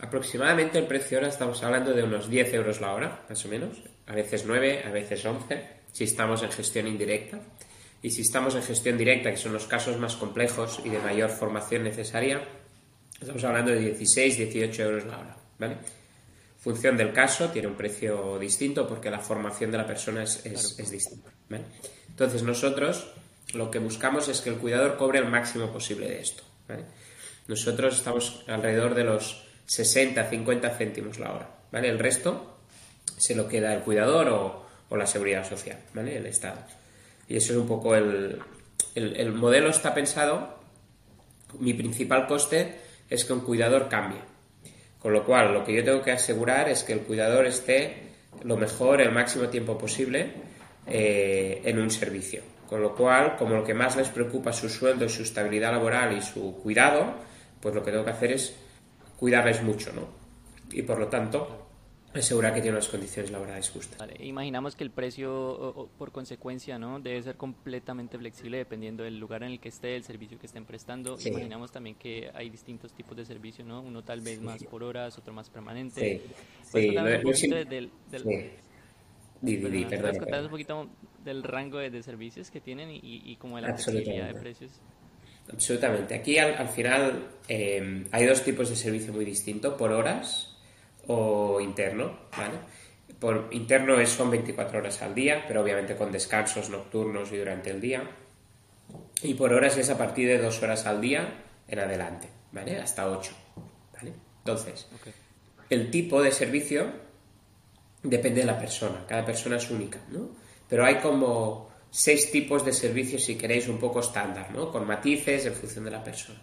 Aproximadamente 0.00 0.78
el 0.78 0.86
precio 0.86 1.18
ahora 1.18 1.28
estamos 1.28 1.62
hablando 1.62 1.92
de 1.92 2.02
unos 2.02 2.30
10 2.30 2.54
euros 2.54 2.80
la 2.80 2.94
hora, 2.94 3.22
más 3.28 3.44
o 3.44 3.48
menos. 3.48 3.82
A 4.06 4.14
veces 4.14 4.44
9, 4.46 4.84
a 4.86 4.90
veces 4.90 5.24
11, 5.24 5.62
si 5.92 6.04
estamos 6.04 6.42
en 6.42 6.50
gestión 6.50 6.86
indirecta. 6.86 7.38
Y 8.02 8.10
si 8.10 8.22
estamos 8.22 8.54
en 8.54 8.62
gestión 8.62 8.96
directa, 8.96 9.30
que 9.30 9.36
son 9.36 9.52
los 9.52 9.66
casos 9.66 9.98
más 9.98 10.16
complejos 10.16 10.80
y 10.84 10.88
de 10.88 10.98
mayor 11.00 11.28
formación 11.28 11.84
necesaria, 11.84 12.42
estamos 13.20 13.44
hablando 13.44 13.72
de 13.72 13.80
16, 13.80 14.38
18 14.38 14.82
euros 14.82 15.04
la 15.04 15.18
hora. 15.18 15.36
¿vale? 15.58 15.76
Función 16.60 16.96
del 16.96 17.12
caso 17.12 17.50
tiene 17.50 17.68
un 17.68 17.74
precio 17.74 18.38
distinto 18.38 18.86
porque 18.86 19.10
la 19.10 19.18
formación 19.18 19.70
de 19.70 19.78
la 19.78 19.86
persona 19.86 20.22
es, 20.22 20.44
es, 20.46 20.90
distinta. 20.90 21.30
Entonces 22.08 22.42
nosotros 22.42 23.10
lo 23.54 23.70
que 23.70 23.78
buscamos 23.78 24.28
es 24.28 24.40
que 24.40 24.50
el 24.50 24.56
cuidador 24.56 24.96
cobre 24.96 25.18
el 25.18 25.26
máximo 25.26 25.72
posible 25.72 26.08
de 26.08 26.20
esto. 26.20 26.42
Nosotros 27.48 27.96
estamos 27.96 28.44
alrededor 28.46 28.94
de 28.94 29.04
los 29.04 29.44
60, 29.66 30.28
50 30.28 30.70
céntimos 30.70 31.18
la 31.18 31.32
hora. 31.32 31.50
¿vale? 31.72 31.88
El 31.88 31.98
resto 31.98 32.58
se 33.16 33.34
lo 33.34 33.48
queda 33.48 33.74
el 33.74 33.82
cuidador 33.82 34.28
o, 34.28 34.96
la 34.96 35.06
seguridad 35.06 35.48
social, 35.48 35.78
¿vale? 35.94 36.16
el 36.16 36.26
Estado. 36.26 36.60
Y 37.28 37.36
eso 37.36 37.52
es 37.52 37.58
un 37.58 37.68
poco 37.68 37.94
el, 37.94 38.40
el, 38.94 39.32
modelo 39.32 39.70
está 39.70 39.94
pensado, 39.94 40.58
mi 41.60 41.74
principal 41.74 42.26
coste 42.26 42.80
es 43.08 43.24
que 43.24 43.32
un 43.32 43.40
cuidador 43.40 43.88
cambie. 43.88 44.18
Con 44.98 45.12
lo 45.12 45.24
cual, 45.24 45.54
lo 45.54 45.64
que 45.64 45.74
yo 45.74 45.84
tengo 45.84 46.02
que 46.02 46.10
asegurar 46.10 46.68
es 46.68 46.82
que 46.82 46.92
el 46.92 47.00
cuidador 47.00 47.46
esté 47.46 48.10
lo 48.42 48.56
mejor, 48.56 49.00
el 49.00 49.12
máximo 49.12 49.48
tiempo 49.48 49.78
posible 49.78 50.32
eh, 50.86 51.62
en 51.64 51.78
un 51.78 51.90
servicio. 51.90 52.42
Con 52.70 52.82
lo 52.82 52.94
cual, 52.94 53.34
como 53.36 53.56
lo 53.56 53.64
que 53.64 53.74
más 53.74 53.96
les 53.96 54.10
preocupa 54.10 54.50
es 54.50 54.56
su 54.56 54.68
sueldo, 54.68 55.08
su 55.08 55.24
estabilidad 55.24 55.72
laboral 55.72 56.16
y 56.16 56.22
su 56.22 56.54
cuidado, 56.62 57.14
pues 57.60 57.74
lo 57.74 57.82
que 57.82 57.90
tengo 57.90 58.04
que 58.04 58.12
hacer 58.12 58.30
es 58.30 58.56
cuidarles 59.16 59.60
mucho, 59.64 59.92
¿no? 59.92 60.06
Y 60.70 60.82
por 60.82 61.00
lo 61.00 61.08
tanto, 61.08 61.66
asegurar 62.14 62.54
que 62.54 62.60
tiene 62.60 62.76
unas 62.76 62.86
condiciones 62.86 63.32
laborales 63.32 63.68
justas. 63.70 63.98
Vale, 63.98 64.14
imaginamos 64.24 64.76
que 64.76 64.84
el 64.84 64.92
precio, 64.92 65.90
por 65.98 66.12
consecuencia, 66.12 66.78
¿no? 66.78 67.00
debe 67.00 67.20
ser 67.24 67.36
completamente 67.36 68.16
flexible 68.16 68.58
dependiendo 68.58 69.02
del 69.02 69.18
lugar 69.18 69.42
en 69.42 69.50
el 69.50 69.58
que 69.58 69.70
esté, 69.70 69.96
el 69.96 70.04
servicio 70.04 70.38
que 70.38 70.46
estén 70.46 70.64
prestando. 70.64 71.18
Imaginamos 71.24 71.72
también 71.72 71.96
que 71.96 72.30
hay 72.32 72.50
distintos 72.50 72.92
tipos 72.92 73.16
de 73.16 73.24
servicio, 73.24 73.64
¿no? 73.64 73.80
Uno 73.80 74.04
tal 74.04 74.20
vez 74.20 74.40
más 74.40 74.62
por 74.62 74.84
horas, 74.84 75.18
otro 75.18 75.34
más 75.34 75.50
permanente. 75.50 76.22
Sí, 76.72 76.90
sí. 77.34 77.48
del, 77.64 77.90
contar 80.18 80.44
un 80.44 80.50
poquito 80.50 80.88
del 81.24 81.42
rango 81.42 81.78
de, 81.78 82.02
servicios 82.02 82.50
que 82.50 82.60
tienen 82.60 82.90
y, 82.90 83.00
y 83.02 83.36
como 83.36 83.56
de 83.56 83.62
la 83.62 83.76
flexibilidad 83.76 84.28
de 84.28 84.34
precios? 84.34 84.70
Absolutamente. 85.52 86.14
Aquí 86.14 86.38
al, 86.38 86.68
final 86.68 87.28
eh, 87.48 88.06
hay 88.10 88.26
dos 88.26 88.42
tipos 88.42 88.68
de 88.70 88.76
servicio 88.76 89.12
muy 89.12 89.24
distintos, 89.24 89.74
por 89.74 89.90
horas 89.90 90.56
o 91.06 91.60
interno, 91.60 92.18
¿vale? 92.36 92.58
Por 93.18 93.48
interno 93.50 93.98
es, 93.98 94.10
son 94.10 94.30
24 94.30 94.78
horas 94.78 95.02
al 95.02 95.14
día, 95.14 95.44
pero 95.46 95.62
obviamente 95.62 95.96
con 95.96 96.12
descansos 96.12 96.70
nocturnos 96.70 97.32
y 97.32 97.36
durante 97.36 97.70
el 97.70 97.80
día. 97.80 98.02
Y 99.22 99.34
por 99.34 99.52
horas 99.52 99.76
es 99.76 99.90
a 99.90 99.98
partir 99.98 100.28
de 100.28 100.38
2 100.38 100.62
horas 100.62 100.86
al 100.86 101.00
día 101.00 101.28
en 101.68 101.78
adelante, 101.78 102.28
¿vale? 102.52 102.78
Hasta 102.78 103.10
8, 103.10 103.32
¿vale? 103.94 104.14
Entonces, 104.38 104.88
el 105.68 105.90
tipo 105.90 106.22
de 106.22 106.32
servicio 106.32 106.92
depende 108.02 108.40
de 108.40 108.46
la 108.46 108.58
persona, 108.58 109.04
cada 109.06 109.24
persona 109.24 109.56
es 109.56 109.70
única, 109.70 110.00
¿no? 110.10 110.30
Pero 110.68 110.84
hay 110.84 110.96
como 110.96 111.70
seis 111.90 112.30
tipos 112.30 112.64
de 112.64 112.72
servicios, 112.72 113.24
si 113.24 113.36
queréis, 113.36 113.68
un 113.68 113.78
poco 113.78 114.00
estándar, 114.00 114.50
¿no? 114.52 114.70
Con 114.70 114.86
matices 114.86 115.46
en 115.46 115.54
función 115.54 115.84
de 115.84 115.90
la 115.90 116.02
persona. 116.02 116.40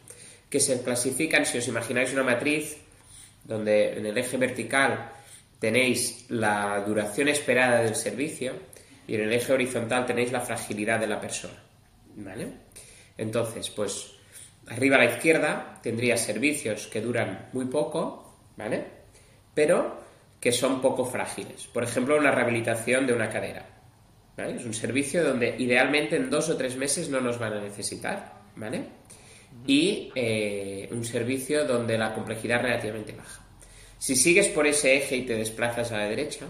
Que 0.50 0.60
se 0.60 0.82
clasifican, 0.82 1.46
si 1.46 1.58
os 1.58 1.68
imagináis 1.68 2.14
una 2.14 2.24
matriz, 2.24 2.78
donde 3.44 3.98
en 3.98 4.06
el 4.06 4.18
eje 4.18 4.38
vertical 4.38 5.12
tenéis 5.60 6.26
la 6.30 6.84
duración 6.86 7.30
esperada 7.30 7.82
del 7.82 7.96
servicio 7.96 8.54
y 9.08 9.16
en 9.16 9.22
el 9.22 9.34
eje 9.34 9.54
horizontal 9.54 10.06
tenéis 10.06 10.32
la 10.32 10.42
fragilidad 10.42 11.00
de 11.00 11.08
la 11.08 11.20
persona. 11.20 11.64
¿Vale? 12.16 12.48
Entonces, 13.18 13.70
pues 13.70 14.12
arriba 14.68 14.98
a 14.98 15.00
la 15.00 15.16
izquierda 15.16 15.80
tendría 15.82 16.18
servicios 16.18 16.88
que 16.88 17.02
duran 17.02 17.50
muy 17.54 17.66
poco, 17.66 18.36
¿vale? 18.58 18.84
Pero 19.54 20.07
que 20.40 20.52
son 20.52 20.82
poco 20.82 21.06
frágiles. 21.06 21.68
Por 21.68 21.84
ejemplo, 21.84 22.18
una 22.18 22.32
rehabilitación 22.32 23.08
de 23.08 23.14
una 23.14 23.30
cadera. 23.30 23.66
¿vale? 24.36 24.56
Es 24.56 24.66
un 24.66 24.74
servicio 24.74 25.24
donde 25.24 25.56
idealmente 25.58 26.16
en 26.16 26.30
dos 26.30 26.50
o 26.50 26.58
tres 26.58 26.76
meses 26.76 27.10
no 27.10 27.22
nos 27.22 27.40
van 27.40 27.54
a 27.54 27.62
necesitar, 27.62 28.34
¿vale? 28.56 28.98
y 29.66 30.12
eh, 30.16 30.90
un 30.92 31.04
servicio 31.04 31.66
donde 31.66 31.98
la 31.98 32.14
complejidad 32.14 32.58
es 32.58 32.64
relativamente 32.64 33.14
baja. 33.14 33.42
Si 33.98 34.16
sigues 34.16 34.48
por 34.50 34.68
ese 34.68 34.96
eje 34.96 35.18
y 35.18 35.26
te 35.26 35.36
desplazas 35.36 35.92
a 35.92 35.98
la 35.98 36.08
derecha, 36.08 36.46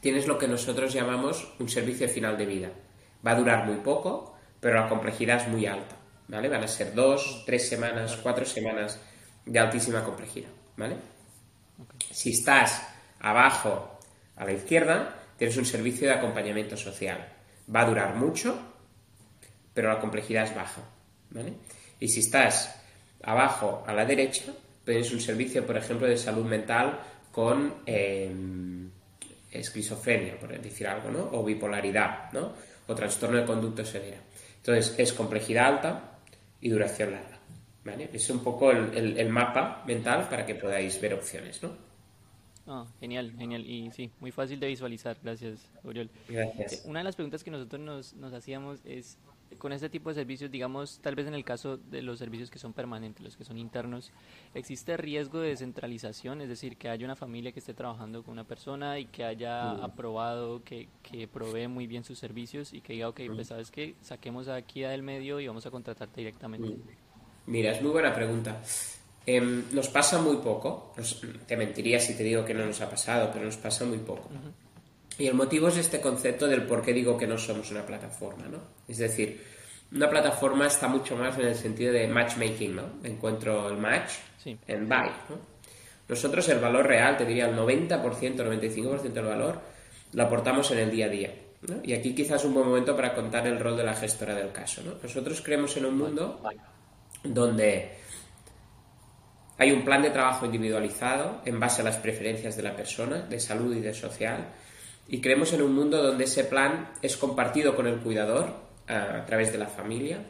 tienes 0.00 0.26
lo 0.26 0.38
que 0.38 0.48
nosotros 0.48 0.92
llamamos 0.92 1.54
un 1.58 1.68
servicio 1.68 2.08
final 2.08 2.36
de 2.36 2.46
vida. 2.46 2.70
Va 3.24 3.32
a 3.32 3.36
durar 3.36 3.66
muy 3.66 3.76
poco, 3.76 4.36
pero 4.58 4.80
la 4.80 4.88
complejidad 4.88 5.42
es 5.42 5.48
muy 5.48 5.66
alta, 5.66 5.96
¿vale? 6.28 6.48
Van 6.48 6.64
a 6.64 6.68
ser 6.68 6.94
dos, 6.94 7.44
tres 7.46 7.68
semanas, 7.68 8.18
cuatro 8.22 8.44
semanas 8.44 8.98
de 9.46 9.58
altísima 9.58 10.02
complejidad, 10.04 10.50
¿vale? 10.76 10.96
Si 12.10 12.30
estás 12.30 12.86
abajo 13.20 13.98
a 14.36 14.44
la 14.44 14.52
izquierda, 14.52 15.16
tienes 15.36 15.56
un 15.56 15.64
servicio 15.64 16.08
de 16.08 16.14
acompañamiento 16.14 16.76
social. 16.76 17.28
Va 17.74 17.82
a 17.82 17.86
durar 17.86 18.14
mucho, 18.16 18.58
pero 19.74 19.88
la 19.88 20.00
complejidad 20.00 20.44
es 20.44 20.54
baja. 20.54 20.82
Y 21.98 22.08
si 22.08 22.20
estás 22.20 22.76
abajo 23.22 23.84
a 23.86 23.92
la 23.92 24.04
derecha, 24.04 24.52
tienes 24.84 25.12
un 25.12 25.20
servicio, 25.20 25.66
por 25.66 25.76
ejemplo, 25.76 26.06
de 26.06 26.16
salud 26.16 26.44
mental 26.44 27.00
con 27.30 27.74
em, 27.86 28.90
esquizofrenia, 29.50 30.38
por 30.38 30.58
decir 30.60 30.86
algo, 30.86 31.10
¿no? 31.10 31.30
O 31.32 31.44
bipolaridad, 31.44 32.32
¿no? 32.32 32.52
O 32.86 32.94
trastorno 32.94 33.38
de 33.38 33.46
conducta 33.46 33.84
severa. 33.84 34.18
Entonces, 34.56 34.94
es 34.98 35.12
complejidad 35.12 35.66
alta 35.66 36.18
y 36.60 36.68
duración 36.68 37.12
larga. 37.12 37.39
¿Vale? 37.84 38.10
Es 38.12 38.28
un 38.28 38.40
poco 38.40 38.70
el, 38.70 39.28
mapa 39.30 39.82
mental 39.86 40.28
para 40.28 40.44
que 40.44 40.54
podáis 40.54 41.00
ver 41.00 41.14
opciones, 41.14 41.62
¿no? 41.62 41.70
Ah, 42.66 42.86
genial, 43.00 43.32
genial. 43.36 43.66
Y 43.66 43.90
sí, 43.90 44.10
muy 44.20 44.30
fácil 44.30 44.60
de 44.60 44.68
visualizar. 44.68 45.16
Gracias, 45.22 45.66
Oriol. 45.82 46.10
Gracias. 46.28 46.72
Eh, 46.72 46.80
una 46.84 47.00
de 47.00 47.04
las 47.04 47.16
preguntas 47.16 47.42
que 47.42 47.50
nosotros 47.50 47.80
nos, 47.80 48.14
nos 48.14 48.32
hacíamos 48.34 48.80
es, 48.84 49.18
con 49.58 49.72
este 49.72 49.88
tipo 49.88 50.08
de 50.10 50.14
servicios, 50.14 50.50
digamos, 50.50 51.00
tal 51.00 51.14
vez 51.14 51.26
en 51.26 51.34
el 51.34 51.44
caso 51.44 51.76
de 51.76 52.02
los 52.02 52.18
servicios 52.18 52.50
que 52.50 52.58
son 52.58 52.72
permanentes, 52.72 53.22
los 53.22 53.36
que 53.36 53.44
son 53.44 53.58
internos, 53.58 54.12
¿existe 54.54 54.96
riesgo 54.96 55.40
de 55.40 55.48
descentralización? 55.48 56.40
Es 56.40 56.48
decir, 56.48 56.76
que 56.76 56.88
haya 56.88 57.04
una 57.04 57.16
familia 57.16 57.52
que 57.52 57.58
esté 57.58 57.74
trabajando 57.74 58.22
con 58.22 58.32
una 58.32 58.44
persona 58.44 58.98
y 58.98 59.06
que 59.06 59.24
haya 59.24 59.74
mm. 59.74 59.82
aprobado 59.82 60.62
que, 60.62 60.88
que, 61.02 61.26
provee 61.26 61.68
muy 61.68 61.86
bien 61.86 62.04
sus 62.04 62.18
servicios 62.18 62.72
y 62.72 62.80
que 62.80 62.92
diga, 62.92 63.08
ok, 63.08 63.22
pues 63.26 63.38
mm. 63.38 63.44
sabes 63.44 63.70
que 63.70 63.96
saquemos 64.00 64.48
aquí 64.48 64.82
del 64.82 65.02
medio 65.02 65.40
y 65.40 65.46
vamos 65.46 65.66
a 65.66 65.70
contratarte 65.70 66.20
directamente. 66.20 66.68
Mm. 66.68 66.82
Mira, 67.46 67.72
es 67.72 67.82
muy 67.82 67.90
buena 67.90 68.14
pregunta. 68.14 68.60
Em, 69.26 69.64
nos 69.72 69.88
pasa 69.88 70.18
muy 70.18 70.36
poco, 70.36 70.94
te 71.46 71.56
mentiría 71.56 72.00
si 72.00 72.14
te 72.14 72.22
digo 72.22 72.44
que 72.44 72.54
no 72.54 72.64
nos 72.64 72.80
ha 72.80 72.88
pasado, 72.88 73.30
pero 73.32 73.44
nos 73.44 73.56
pasa 73.56 73.84
muy 73.84 73.98
poco. 73.98 74.28
Y 75.18 75.26
el 75.26 75.34
motivo 75.34 75.68
es 75.68 75.76
este 75.76 76.00
concepto 76.00 76.46
del 76.46 76.62
por 76.62 76.82
qué 76.82 76.92
digo 76.92 77.16
que 77.16 77.26
no 77.26 77.36
somos 77.36 77.70
una 77.70 77.84
plataforma, 77.84 78.46
¿no? 78.46 78.58
Es 78.88 78.98
decir, 78.98 79.44
una 79.92 80.08
plataforma 80.08 80.66
está 80.66 80.88
mucho 80.88 81.16
más 81.16 81.36
en 81.38 81.46
el 81.46 81.54
sentido 81.54 81.92
de 81.92 82.08
matchmaking, 82.08 82.76
¿no? 82.76 82.82
Encuentro 83.04 83.68
el 83.68 83.76
match 83.76 84.12
en 84.44 84.88
buy, 84.88 85.10
¿no? 85.28 85.50
Nosotros 86.08 86.48
el 86.48 86.58
valor 86.58 86.86
real, 86.88 87.16
te 87.16 87.24
diría 87.24 87.48
el 87.48 87.56
90%, 87.56 88.00
95% 88.00 89.00
del 89.12 89.24
valor, 89.24 89.60
lo 90.12 90.22
aportamos 90.24 90.68
en 90.72 90.78
el 90.78 90.90
día 90.90 91.06
a 91.06 91.08
día. 91.08 91.32
¿no? 91.68 91.76
Y 91.84 91.92
aquí 91.92 92.16
quizás 92.16 92.40
es 92.40 92.46
un 92.46 92.54
buen 92.54 92.66
momento 92.66 92.96
para 92.96 93.14
contar 93.14 93.46
el 93.46 93.60
rol 93.60 93.76
de 93.76 93.84
la 93.84 93.94
gestora 93.94 94.34
del 94.34 94.50
caso. 94.50 94.82
¿no? 94.82 94.94
Nosotros 95.00 95.40
creemos 95.40 95.76
en 95.76 95.84
un 95.84 95.96
mundo 95.96 96.40
donde 97.22 97.92
hay 99.58 99.72
un 99.72 99.84
plan 99.84 100.00
de 100.00 100.10
trabajo 100.10 100.46
individualizado 100.46 101.42
en 101.44 101.60
base 101.60 101.82
a 101.82 101.84
las 101.84 101.96
preferencias 101.96 102.56
de 102.56 102.62
la 102.62 102.74
persona, 102.74 103.18
de 103.22 103.38
salud 103.38 103.76
y 103.76 103.80
de 103.80 103.92
social, 103.92 104.48
y 105.06 105.20
creemos 105.20 105.52
en 105.52 105.62
un 105.62 105.74
mundo 105.74 106.02
donde 106.02 106.24
ese 106.24 106.44
plan 106.44 106.92
es 107.02 107.16
compartido 107.16 107.76
con 107.76 107.86
el 107.86 107.98
cuidador 107.98 108.54
a, 108.86 109.24
través 109.26 109.52
de 109.52 109.58
la 109.58 109.66
familia 109.66 110.24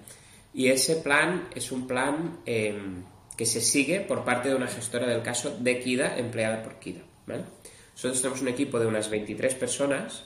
y 0.52 0.68
ese 0.68 0.96
plan 0.96 1.48
es 1.54 1.70
un 1.70 1.86
plan 1.86 2.40
em, 2.44 3.04
que 3.36 3.46
se 3.46 3.60
sigue 3.60 4.00
por 4.00 4.24
parte 4.24 4.48
de 4.48 4.54
una 4.54 4.66
gestora 4.66 5.06
del 5.06 5.22
caso 5.22 5.56
de 5.60 5.78
Kida 5.78 6.18
empleada 6.18 6.62
por 6.62 6.80
Kida. 6.80 7.02
Nosotros 7.26 8.20
tenemos 8.20 8.42
un 8.42 8.48
equipo 8.48 8.80
de 8.80 8.86
unas 8.86 9.10
23 9.10 9.54
personas, 9.54 10.24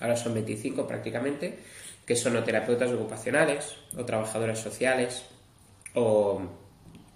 ahora 0.00 0.16
son 0.16 0.34
25 0.34 0.86
prácticamente, 0.86 1.58
que 2.06 2.16
son 2.16 2.36
o 2.36 2.44
terapeutas 2.44 2.90
ocupacionales, 2.92 3.76
o 3.96 4.04
trabajadoras 4.04 4.60
sociales, 4.60 5.24
o 5.94 6.42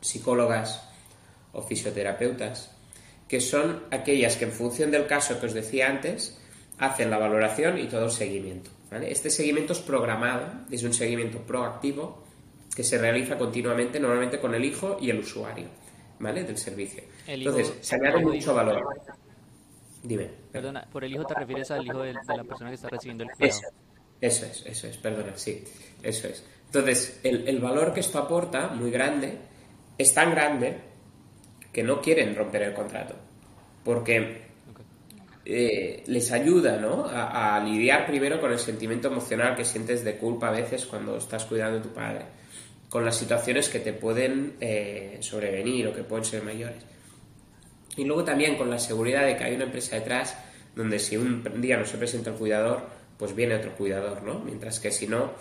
psicólogas, 0.01 0.89
o 1.53 1.63
fisioterapeutas, 1.63 2.71
que 3.29 3.41
son 3.41 3.85
aquellas 3.91 4.37
que 4.37 4.45
en 4.45 4.53
función 4.53 4.91
del 4.91 5.07
caso 5.07 5.39
que 5.41 5.47
os 5.47 5.55
decía 5.55 5.89
antes, 5.89 6.39
hacen 6.79 7.11
la 7.11 7.19
valoración 7.19 7.79
y 7.79 7.87
todo 7.87 8.07
el 8.07 8.11
seguimiento. 8.11 8.71
Este 8.91 9.31
seguimiento 9.31 9.73
es 9.73 9.79
programado, 9.79 10.47
es 10.71 10.83
un 10.83 10.93
seguimiento 10.93 11.39
proactivo 11.39 12.25
que 12.75 12.85
se 12.85 12.99
realiza 12.99 13.39
continuamente, 13.39 13.99
normalmente 13.99 14.39
con 14.39 14.55
el 14.55 14.65
hijo 14.65 14.99
y 15.01 15.11
el 15.11 15.21
usuario 15.21 15.67
¿vale? 16.19 16.45
del 16.45 16.59
servicio. 16.59 17.03
Entonces, 17.27 17.75
se 17.81 17.97
añade 17.97 18.23
mucho 18.23 18.55
valor. 18.55 18.83
Dime. 20.03 20.29
Perdona, 20.51 20.87
por 20.91 21.05
el 21.05 21.13
hijo 21.13 21.25
te 21.25 21.35
refieres 21.35 21.71
al 21.71 21.87
hijo 21.87 22.01
de, 22.01 22.13
la 22.13 22.45
persona 22.45 22.71
que 22.71 22.75
está 22.75 22.89
recibiendo 22.89 23.25
el 23.25 23.31
cuidado. 23.31 23.61
Eso, 24.21 24.47
es, 24.47 24.65
eso 24.67 24.87
es, 24.87 24.97
perdona, 24.99 25.33
sí, 25.37 25.65
eso 26.03 26.29
es. 26.29 26.45
Entonces, 26.75 27.21
el, 27.23 27.61
valor 27.61 27.93
que 27.93 28.01
esto 28.01 28.19
aporta, 28.19 28.69
muy 28.69 28.91
grande, 28.91 29.37
es 29.99 30.15
tan 30.15 30.31
grande 30.31 30.75
que 31.71 31.83
no 31.83 32.01
quieren 32.01 32.35
romper 32.35 32.63
el 32.63 32.73
contrato. 32.73 33.15
Porque 33.85 34.41
eh, 35.45 36.03
les 36.07 36.33
ayuda 36.33 36.79
¿no? 36.79 37.05
A, 37.07 37.63
lidiar 37.63 38.07
primero 38.07 38.41
con 38.41 38.53
el 38.53 38.59
sentimiento 38.59 39.09
emocional 39.09 39.55
que 39.55 39.67
sientes 39.67 40.03
de 40.03 40.17
culpa 40.17 40.49
a 40.49 40.53
veces 40.53 40.87
cuando 40.87 41.19
estás 41.19 41.45
cuidando 41.45 41.79
a 41.79 41.83
tu 41.83 41.91
padre, 41.91 42.25
con 42.89 43.05
las 43.05 43.17
situaciones 43.17 43.69
que 43.69 43.81
te 43.81 43.93
pueden 43.93 44.55
eh, 44.59 45.19
sobrevenir 45.21 45.89
o 45.89 45.93
que 45.93 46.05
pueden 46.05 46.25
ser 46.25 46.43
mayores. 46.43 46.83
Y 47.99 48.05
luego 48.05 48.25
también 48.25 48.57
con 48.57 48.71
la 48.71 48.79
seguridad 48.79 49.27
de 49.27 49.37
que 49.37 49.45
hay 49.45 49.57
una 49.57 49.65
empresa 49.65 49.97
detrás 49.97 50.39
donde 50.75 50.99
si 50.99 51.19
un 51.19 51.45
día 51.61 51.77
no 51.77 51.85
se 51.85 51.99
presenta 51.99 52.31
el 52.31 52.37
cuidador, 52.37 53.02
pues 53.19 53.35
viene 53.35 53.55
otro 53.55 53.75
cuidador, 53.75 54.23
¿no? 54.23 54.41
Mientras 54.41 54.81
que 54.81 54.91
si 54.91 55.07
no, 55.07 55.33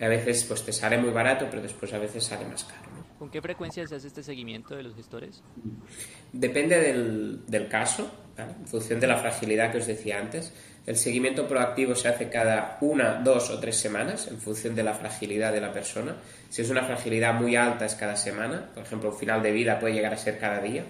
a 0.00 0.08
veces 0.08 0.44
pues 0.44 0.64
te 0.64 0.72
sale 0.72 0.98
muy 0.98 1.10
barato, 1.10 1.46
pero 1.50 1.62
después 1.62 1.92
a 1.92 1.98
veces 1.98 2.24
sale 2.24 2.44
más 2.46 2.64
caro. 2.64 2.94
¿Con 3.18 3.30
qué 3.30 3.40
frecuencia 3.40 3.86
se 3.86 3.94
hace 3.94 4.08
este 4.08 4.22
seguimiento 4.22 4.74
de 4.74 4.82
los 4.82 4.94
gestores? 4.94 5.42
Depende 6.32 6.78
del, 7.46 7.68
caso, 7.68 8.10
en 8.36 8.66
función 8.66 8.98
de 8.98 9.06
la 9.06 9.16
fragilidad 9.16 9.70
que 9.70 9.78
os 9.78 9.86
decía 9.86 10.18
antes. 10.18 10.52
El 10.84 10.96
seguimiento 10.96 11.48
proactivo 11.48 11.94
se 11.94 12.08
hace 12.08 12.28
cada 12.28 12.76
una, 12.80 13.14
dos 13.22 13.50
o 13.50 13.58
tres 13.58 13.76
semanas, 13.76 14.28
en 14.28 14.38
función 14.38 14.74
de 14.74 14.82
la 14.82 14.94
fragilidad 14.94 15.52
de 15.52 15.60
la 15.60 15.72
persona. 15.72 16.16
Si 16.50 16.60
es 16.60 16.68
una 16.68 16.82
fragilidad 16.82 17.34
muy 17.34 17.56
alta, 17.56 17.86
es 17.86 17.94
cada 17.94 18.16
semana. 18.16 18.68
Por 18.74 18.82
ejemplo, 18.82 19.10
un 19.10 19.16
final 19.16 19.42
de 19.42 19.52
vida 19.52 19.78
puede 19.78 19.94
llegar 19.94 20.12
a 20.12 20.18
ser 20.18 20.38
cada 20.38 20.60
día. 20.60 20.84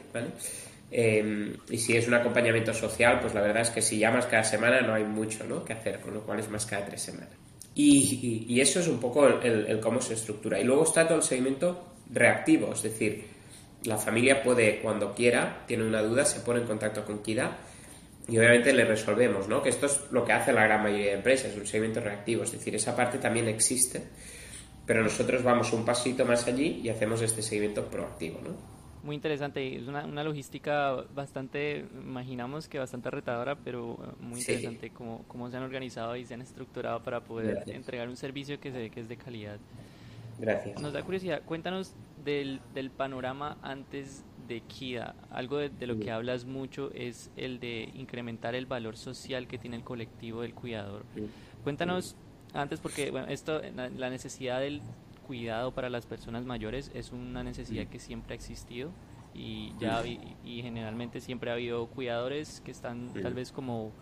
Em, 0.96 1.56
y 1.68 1.78
si 1.78 1.96
es 1.96 2.06
un 2.06 2.14
acompañamiento 2.14 2.72
social, 2.72 3.18
pues 3.20 3.34
la 3.34 3.40
verdad 3.40 3.62
es 3.62 3.70
que 3.70 3.82
si 3.82 3.98
llamas 3.98 4.26
cada 4.26 4.44
semana 4.44 4.80
no 4.80 4.94
hay 4.94 5.02
mucho 5.02 5.42
¿no? 5.42 5.64
que 5.64 5.72
hacer, 5.72 5.98
con 5.98 6.14
lo 6.14 6.20
cual 6.20 6.38
es 6.38 6.48
más 6.48 6.66
cada 6.66 6.86
tres 6.86 7.02
semanas. 7.02 7.32
Y, 7.74 8.60
eso 8.60 8.78
es 8.78 8.86
un 8.86 9.00
poco 9.00 9.26
el, 9.26 9.80
cómo 9.80 10.00
se 10.00 10.14
estructura. 10.14 10.60
Y 10.60 10.62
luego 10.62 10.84
está 10.84 11.04
todo 11.04 11.18
el 11.18 11.24
seguimiento 11.24 11.96
reactivo, 12.12 12.72
es 12.72 12.84
decir, 12.84 13.24
la 13.82 13.96
familia 13.96 14.40
puede, 14.40 14.78
cuando 14.78 15.12
quiera, 15.16 15.64
tiene 15.66 15.84
una 15.84 16.00
duda, 16.00 16.24
se 16.24 16.38
pone 16.38 16.60
en 16.60 16.66
contacto 16.68 17.04
con 17.04 17.24
Kida 17.24 17.56
y 18.28 18.38
obviamente 18.38 18.72
le 18.72 18.84
resolvemos, 18.84 19.48
¿no? 19.48 19.60
Que 19.60 19.70
esto 19.70 19.86
es 19.86 20.00
lo 20.12 20.24
que 20.24 20.32
hace 20.32 20.52
la 20.52 20.62
gran 20.62 20.84
mayoría 20.84 21.06
de 21.06 21.14
empresas, 21.14 21.56
un 21.56 21.66
seguimiento 21.66 22.02
reactivo, 22.02 22.44
es 22.44 22.52
decir, 22.52 22.72
esa 22.76 22.94
parte 22.94 23.18
también 23.18 23.48
existe, 23.48 24.00
pero 24.86 25.02
nosotros 25.02 25.42
vamos 25.42 25.72
un 25.72 25.84
pasito 25.84 26.24
más 26.24 26.46
allí 26.46 26.82
y 26.84 26.88
hacemos 26.88 27.20
este 27.20 27.42
seguimiento 27.42 27.84
proactivo, 27.86 28.40
¿no? 28.40 28.73
Muy 29.04 29.14
interesante. 29.14 29.76
Es 29.76 29.86
una, 29.86 30.04
una 30.04 30.24
logística 30.24 30.92
bastante, 31.14 31.86
imaginamos 31.92 32.68
que 32.68 32.78
bastante 32.78 33.10
retadora, 33.10 33.54
pero 33.54 33.98
eh, 34.02 34.22
muy 34.22 34.40
interesante 34.40 34.90
cómo, 34.90 35.24
cómo 35.28 35.50
se 35.50 35.56
han 35.56 35.62
organizado 35.62 36.16
y 36.16 36.24
se 36.24 36.34
han 36.34 36.42
estructurado 36.42 37.02
para 37.02 37.20
poder 37.20 37.62
entregar 37.66 38.08
un 38.08 38.16
servicio 38.16 38.58
que 38.58 38.72
se 38.72 38.78
ve 38.78 38.90
que 38.90 39.00
es 39.00 39.08
de 39.08 39.16
calidad. 39.16 39.58
Gracias. 40.38 40.80
Nos 40.80 40.92
da 40.92 41.02
curiosidad, 41.02 41.42
cuéntanos 41.42 41.94
del, 42.24 42.60
del 42.74 42.90
panorama 42.90 43.56
antes 43.62 44.24
de 44.48 44.62
KIDA. 44.62 45.14
Algo 45.30 45.58
de, 45.58 45.86
lo 45.86 45.98
que 45.98 46.10
hablas 46.10 46.44
mucho 46.44 46.90
es 46.92 47.30
el 47.36 47.60
de 47.60 47.90
incrementar 47.94 48.54
el 48.54 48.66
valor 48.66 48.96
social 48.96 49.46
que 49.46 49.58
tiene 49.58 49.76
el 49.76 49.84
colectivo 49.84 50.42
del 50.42 50.54
cuidador. 50.54 51.04
Cuéntanos 51.62 52.16
antes, 52.52 52.80
porque 52.80 53.10
bueno, 53.10 53.28
esto, 53.28 53.60
la 53.96 54.10
necesidad 54.10 54.60
del 54.60 54.80
cuidado 55.26 55.72
para 55.72 55.90
las 55.90 56.06
personas 56.06 56.44
mayores 56.44 56.90
es 56.94 57.12
una 57.12 57.42
necesidad 57.42 57.86
que 57.86 57.98
siempre 57.98 58.34
ha 58.34 58.36
existido 58.36 58.90
y 59.34 59.72
ya 59.78 60.02
y, 60.06 60.62
generalmente 60.62 61.20
siempre 61.20 61.50
ha 61.50 61.54
habido 61.54 61.86
cuidadores 61.86 62.60
que 62.64 62.70
están 62.70 63.12
tal 63.20 63.34
vez 63.34 63.50
como 63.50 63.92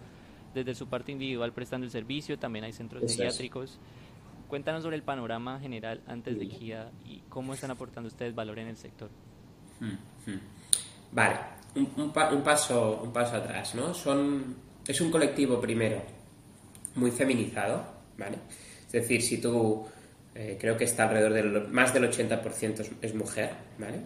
desde 0.54 0.74
su 0.74 0.86
parte 0.86 1.12
individual 1.12 1.52
prestando 1.52 1.86
el 1.86 1.90
servicio, 1.90 2.38
también 2.38 2.64
hay 2.66 2.72
centros 2.72 3.10
psiquiátricos. 3.10 3.78
Cuéntanos 4.48 4.82
sobre 4.82 4.96
el 4.96 5.02
panorama 5.02 5.58
general 5.60 6.02
antes 6.06 6.38
de 6.38 6.46
KIA 6.46 6.90
y 7.06 7.22
cómo 7.30 7.54
están 7.54 7.70
aportando 7.70 8.08
ustedes 8.08 8.34
valor 8.34 8.58
en 8.58 8.68
el 8.68 8.76
sector. 8.76 9.08
Vale, 11.10 11.36
un, 11.74 12.12
paso, 12.42 13.00
un 13.02 13.12
paso 13.12 13.36
atrás, 13.36 13.74
¿no? 13.74 13.94
Son, 13.94 14.54
es 14.86 15.00
un 15.00 15.10
colectivo 15.10 15.58
primero 15.58 16.02
muy 16.96 17.10
feminizado, 17.10 17.82
¿vale? 18.18 18.36
Es 18.86 18.92
decir, 18.92 19.22
si 19.22 19.40
tú 19.40 19.86
eh, 20.34 20.56
creo 20.58 20.76
que 20.76 20.84
está 20.84 21.04
alrededor 21.04 21.32
del 21.32 21.68
más 21.68 21.92
del 21.92 22.10
80% 22.10 22.98
es, 23.02 23.14
mujer, 23.14 23.50
¿vale? 23.78 23.98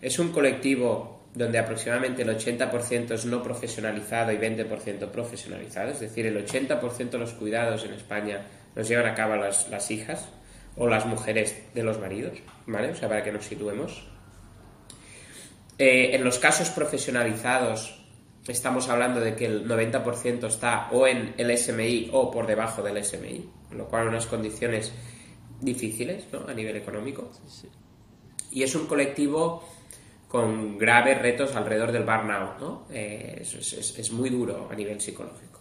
Es 0.00 0.18
un 0.18 0.30
colectivo 0.30 1.24
donde 1.34 1.58
aproximadamente 1.58 2.22
el 2.22 2.28
80% 2.28 3.12
es 3.12 3.26
no 3.26 3.42
profesionalizado 3.42 4.32
y 4.32 4.36
20% 4.36 5.10
profesionalizado, 5.10 5.90
es 5.90 6.00
decir, 6.00 6.26
el 6.26 6.46
80% 6.46 7.10
de 7.10 7.18
los 7.18 7.32
cuidados 7.32 7.84
en 7.84 7.92
España 7.92 8.46
los 8.74 8.88
llevan 8.88 9.06
a 9.06 9.14
cabo 9.14 9.36
las, 9.36 9.68
las 9.68 9.90
hijas 9.90 10.28
o 10.76 10.86
las 10.86 11.04
mujeres 11.06 11.56
de 11.74 11.82
los 11.82 11.98
maridos, 11.98 12.38
¿vale? 12.66 12.90
O 12.90 12.94
sea, 12.94 13.08
para 13.08 13.24
que 13.24 13.32
nos 13.32 13.44
situemos. 13.44 14.06
Eh, 15.78 16.14
en 16.14 16.24
los 16.24 16.38
casos 16.38 16.70
profesionalizados 16.70 18.02
estamos 18.46 18.88
hablando 18.88 19.20
de 19.20 19.34
que 19.34 19.46
el 19.46 19.68
90% 19.68 20.46
está 20.46 20.88
o 20.92 21.06
en 21.06 21.34
el 21.36 21.56
SMI 21.56 22.10
o 22.12 22.30
por 22.30 22.46
debajo 22.46 22.82
del 22.82 23.02
SMI, 23.04 23.50
con 23.68 23.78
lo 23.78 23.86
cual 23.86 24.08
unas 24.08 24.26
condiciones 24.26 24.92
difíciles 25.60 26.24
¿no? 26.32 26.46
a 26.48 26.54
nivel 26.54 26.76
económico. 26.76 27.30
Y 28.50 28.62
es 28.62 28.74
un 28.74 28.86
colectivo 28.86 29.62
con 30.28 30.76
graves 30.76 31.20
retos 31.20 31.54
alrededor 31.54 31.92
del 31.92 32.04
burnout, 32.04 32.58
¿no? 32.58 32.86
Eh, 32.90 33.42
es, 33.42 34.12
muy 34.12 34.30
duro 34.30 34.68
a 34.70 34.74
nivel 34.74 35.00
psicológico, 35.00 35.60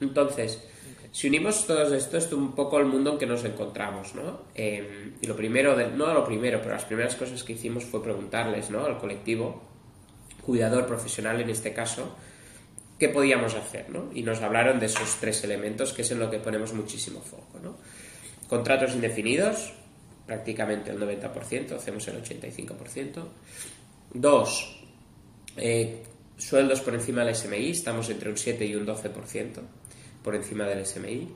Entonces, 0.00 0.62
si 1.10 1.26
unimos 1.26 1.66
todo 1.66 1.94
esto, 1.94 2.18
es 2.18 2.32
un 2.32 2.54
poco 2.54 2.78
el 2.78 2.86
mundo 2.86 3.12
en 3.12 3.18
que 3.18 3.26
nos 3.26 3.44
encontramos, 3.44 4.14
¿no? 4.14 4.42
Em, 4.54 5.14
y 5.20 5.26
lo 5.26 5.34
primero, 5.34 5.76
no 5.96 6.14
lo 6.14 6.24
primero, 6.24 6.60
pero 6.60 6.74
las 6.74 6.84
primeras 6.84 7.16
cosas 7.16 7.42
que 7.42 7.54
hicimos 7.54 7.84
fue 7.84 8.02
preguntarles, 8.02 8.70
¿no? 8.70 8.84
Al 8.84 8.98
colectivo, 8.98 9.62
cuidador 10.44 10.86
profesional 10.86 11.40
en 11.40 11.50
este 11.50 11.72
caso, 11.72 12.16
qué 12.98 13.08
podíamos 13.08 13.54
hacer, 13.54 13.90
¿no? 13.90 14.10
Y 14.14 14.22
nos 14.22 14.40
hablaron 14.40 14.78
de 14.78 14.86
esos 14.86 15.16
tres 15.20 15.42
elementos, 15.44 15.92
que 15.92 16.02
es 16.02 16.10
en 16.10 16.20
lo 16.20 16.30
que 16.30 16.38
ponemos 16.38 16.72
muchísimo 16.72 17.20
foco, 17.20 17.58
¿no? 17.62 17.76
Contratos 18.48 18.94
indefinidos, 18.94 19.72
prácticamente 20.26 20.90
el 20.90 20.98
90%, 20.98 21.76
hacemos 21.76 22.08
el 22.08 22.22
85%. 22.22 23.28
Dos, 24.14 24.80
eh, 25.56 26.02
sueldos 26.36 26.80
por 26.80 26.94
encima 26.94 27.24
del 27.24 27.34
SMI, 27.34 27.70
estamos 27.70 28.08
entre 28.08 28.30
un 28.30 28.38
7 28.38 28.64
y 28.64 28.74
un 28.74 28.86
12% 28.86 29.60
por 30.22 30.34
encima 30.34 30.64
del 30.64 30.84
SMI. 30.86 31.28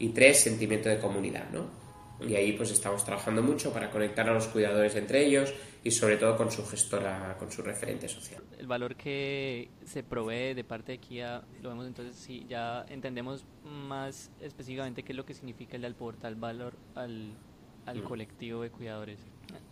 Y 0.00 0.08
tres, 0.10 0.40
sentimiento 0.40 0.88
de 0.88 0.98
comunidad, 0.98 1.50
¿no? 1.50 1.87
Y 2.26 2.34
ahí 2.34 2.52
pues 2.52 2.70
estamos 2.70 3.04
trabajando 3.04 3.42
mucho 3.42 3.72
para 3.72 3.90
conectar 3.90 4.28
a 4.28 4.34
los 4.34 4.48
cuidadores 4.48 4.96
entre 4.96 5.24
ellos 5.24 5.52
y 5.84 5.90
sobre 5.90 6.16
todo 6.16 6.36
con 6.36 6.50
su 6.50 6.66
gestora, 6.66 7.36
con 7.38 7.50
su 7.50 7.62
referente 7.62 8.08
social. 8.08 8.42
El 8.58 8.66
valor 8.66 8.96
que 8.96 9.68
se 9.84 10.02
provee 10.02 10.54
de 10.54 10.64
parte 10.64 10.92
de 10.92 10.98
Kia, 10.98 11.42
lo 11.62 11.68
vemos 11.68 11.86
entonces, 11.86 12.16
si 12.16 12.44
ya 12.48 12.84
entendemos 12.88 13.44
más 13.64 14.30
específicamente 14.40 15.02
qué 15.02 15.12
es 15.12 15.16
lo 15.16 15.24
que 15.24 15.34
significa 15.34 15.76
el 15.76 15.84
aportar 15.84 16.34
valor 16.34 16.74
al, 16.94 17.34
al 17.86 17.98
mm. 17.98 18.04
colectivo 18.04 18.62
de 18.62 18.70
cuidadores. 18.70 19.20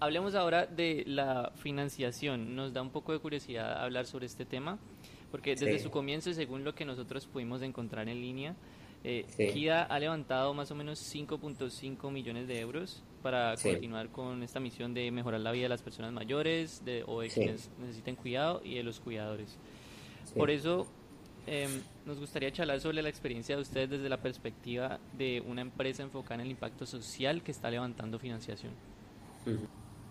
Hablemos 0.00 0.34
ahora 0.34 0.66
de 0.66 1.04
la 1.06 1.52
financiación. 1.56 2.54
Nos 2.56 2.72
da 2.72 2.80
un 2.80 2.90
poco 2.90 3.12
de 3.12 3.18
curiosidad 3.18 3.82
hablar 3.82 4.06
sobre 4.06 4.26
este 4.26 4.44
tema, 4.44 4.78
porque 5.30 5.50
desde 5.50 5.78
su 5.78 5.90
comienzo, 5.90 6.32
según 6.32 6.64
lo 6.64 6.74
que 6.74 6.84
nosotros 6.84 7.26
pudimos 7.26 7.62
encontrar 7.62 8.08
en 8.08 8.20
línea, 8.20 8.54
eh, 9.04 9.24
KIDA 9.36 9.84
ha 9.84 9.98
levantado 9.98 10.52
más 10.54 10.70
o 10.70 10.74
menos 10.74 10.98
5.5 11.14 12.10
millones 12.10 12.48
de 12.48 12.60
euros 12.60 13.02
para 13.22 13.54
continuar 13.56 14.08
con 14.10 14.42
esta 14.42 14.60
misión 14.60 14.94
de 14.94 15.10
mejorar 15.10 15.40
la 15.40 15.52
vida 15.52 15.64
de 15.64 15.68
las 15.70 15.82
personas 15.82 16.12
mayores 16.12 16.84
de, 16.84 17.04
o 17.06 17.20
de 17.20 17.28
quienes 17.28 17.70
necesiten 17.78 18.16
cuidado 18.16 18.60
y 18.64 18.76
de 18.76 18.82
los 18.82 19.00
cuidadores. 19.00 19.58
Por 20.36 20.50
eso 20.50 20.86
em, 21.46 21.70
nos 22.04 22.18
gustaría 22.18 22.52
charlar 22.52 22.80
sobre 22.80 23.02
la 23.02 23.08
experiencia 23.08 23.56
de 23.56 23.62
ustedes 23.62 23.90
desde 23.90 24.08
la 24.08 24.18
perspectiva 24.18 24.98
de 25.16 25.42
una 25.46 25.62
empresa 25.62 26.02
enfocada 26.02 26.36
en 26.36 26.40
el 26.42 26.50
impacto 26.50 26.86
social 26.86 27.42
que 27.42 27.52
está 27.52 27.70
levantando 27.70 28.18
financiación. 28.18 28.72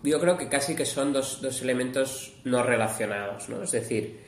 Yo 0.02 0.20
creo 0.20 0.36
que 0.36 0.48
casi 0.48 0.74
que 0.74 0.84
son 0.84 1.12
dos, 1.12 1.40
dos 1.42 1.62
elementos 1.62 2.34
no 2.44 2.62
relacionados, 2.62 3.48
¿no? 3.48 3.62
Es 3.62 3.72
decir, 3.72 4.20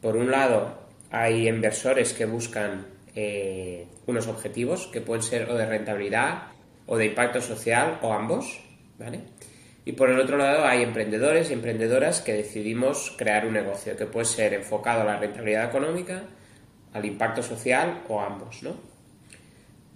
por 0.00 0.16
un 0.16 0.30
lado 0.30 0.78
hay 1.10 1.48
inversores 1.48 2.12
que 2.12 2.26
buscan 2.26 2.93
eh, 3.14 3.86
unos 4.06 4.26
objetivos 4.26 4.88
que 4.88 5.00
pueden 5.00 5.22
ser 5.22 5.48
o 5.50 5.54
de 5.54 5.66
rentabilidad 5.66 6.48
o 6.86 6.96
de 6.96 7.06
impacto 7.06 7.40
social 7.40 7.98
o 8.02 8.12
ambos, 8.12 8.60
¿vale? 8.98 9.20
Y 9.84 9.92
por 9.92 10.10
el 10.10 10.18
otro 10.18 10.36
lado 10.36 10.64
hay 10.64 10.82
emprendedores 10.82 11.50
y 11.50 11.52
emprendedoras 11.52 12.20
que 12.20 12.32
decidimos 12.32 13.14
crear 13.16 13.46
un 13.46 13.52
negocio 13.52 13.96
que 13.96 14.06
puede 14.06 14.26
ser 14.26 14.54
enfocado 14.54 15.02
a 15.02 15.04
la 15.04 15.18
rentabilidad 15.18 15.68
económica, 15.68 16.24
al 16.92 17.04
impacto 17.04 17.42
social 17.42 18.02
o 18.08 18.20
ambos, 18.20 18.62
¿no? 18.62 18.74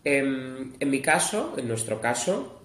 En, 0.04 0.74
en 0.78 0.90
mi 0.90 1.02
caso, 1.02 1.54
en 1.58 1.66
nuestro 1.66 2.00
caso, 2.00 2.62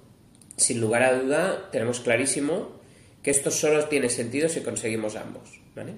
sin 0.55 0.79
lugar 0.79 1.03
a 1.03 1.13
duda, 1.13 1.71
tenemos 1.71 1.99
clarísimo 1.99 2.79
que 3.23 3.31
esto 3.31 3.49
solo 3.49 3.85
tiene 3.85 4.09
sentido 4.09 4.49
si 4.49 4.61
conseguimos 4.61 5.15
ambos, 5.15 5.61
¿vale? 5.75 5.93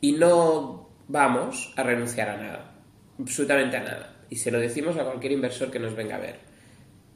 Y 0.00 0.12
no 0.12 0.88
vamos 1.08 1.72
a 1.76 1.82
renunciar 1.82 2.28
a 2.28 2.36
nada 2.36 2.77
absolutamente 3.18 3.76
a 3.76 3.80
nada. 3.80 4.14
Y 4.30 4.36
se 4.36 4.50
lo 4.50 4.58
decimos 4.58 4.96
a 4.96 5.04
cualquier 5.04 5.32
inversor 5.32 5.70
que 5.70 5.78
nos 5.78 5.94
venga 5.94 6.16
a 6.16 6.20
ver. 6.20 6.36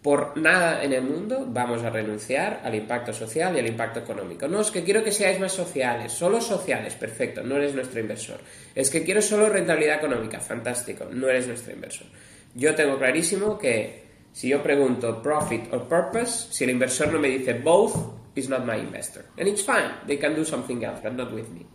Por 0.02 0.36
nada 0.36 0.82
en 0.82 0.92
el 0.92 1.02
mundo 1.02 1.46
vamos 1.48 1.84
a 1.84 1.90
renunciar 1.90 2.60
al 2.64 2.74
impacto 2.74 3.12
social 3.12 3.54
y 3.54 3.60
al 3.60 3.68
impacto 3.68 4.00
económico. 4.00 4.48
No, 4.48 4.60
es 4.60 4.72
que 4.72 4.82
quiero 4.82 5.04
que 5.04 5.12
seáis 5.12 5.38
más 5.38 5.52
sociales, 5.52 6.12
solo 6.12 6.40
sociales, 6.40 6.94
perfecto, 6.94 7.44
no 7.44 7.56
eres 7.56 7.74
nuestro 7.74 8.00
inversor. 8.00 8.40
Es 8.74 8.90
que 8.90 9.04
quiero 9.04 9.22
solo 9.22 9.48
rentabilidad 9.48 9.98
económica, 9.98 10.40
fantástico, 10.40 11.06
no 11.12 11.28
eres 11.28 11.46
nuestro 11.46 11.72
inversor. 11.72 12.08
Yo 12.54 12.74
tengo 12.74 12.98
clarísimo 12.98 13.56
que 13.56 14.02
si 14.32 14.48
yo 14.48 14.60
pregunto 14.60 15.22
profit 15.22 15.72
or 15.72 15.86
purpose, 15.86 16.48
si 16.50 16.64
el 16.64 16.70
inversor 16.70 17.12
no 17.12 17.20
me 17.20 17.28
dice 17.28 17.54
both, 17.54 17.94
is 18.34 18.48
not 18.48 18.64
my 18.64 18.76
investor. 18.76 19.24
And 19.38 19.46
it's 19.46 19.62
fine, 19.62 19.92
they 20.06 20.16
can 20.16 20.34
do 20.34 20.44
something 20.44 20.82
else, 20.84 21.00
but 21.02 21.14
not 21.14 21.32
with 21.32 21.48
me. 21.50 21.66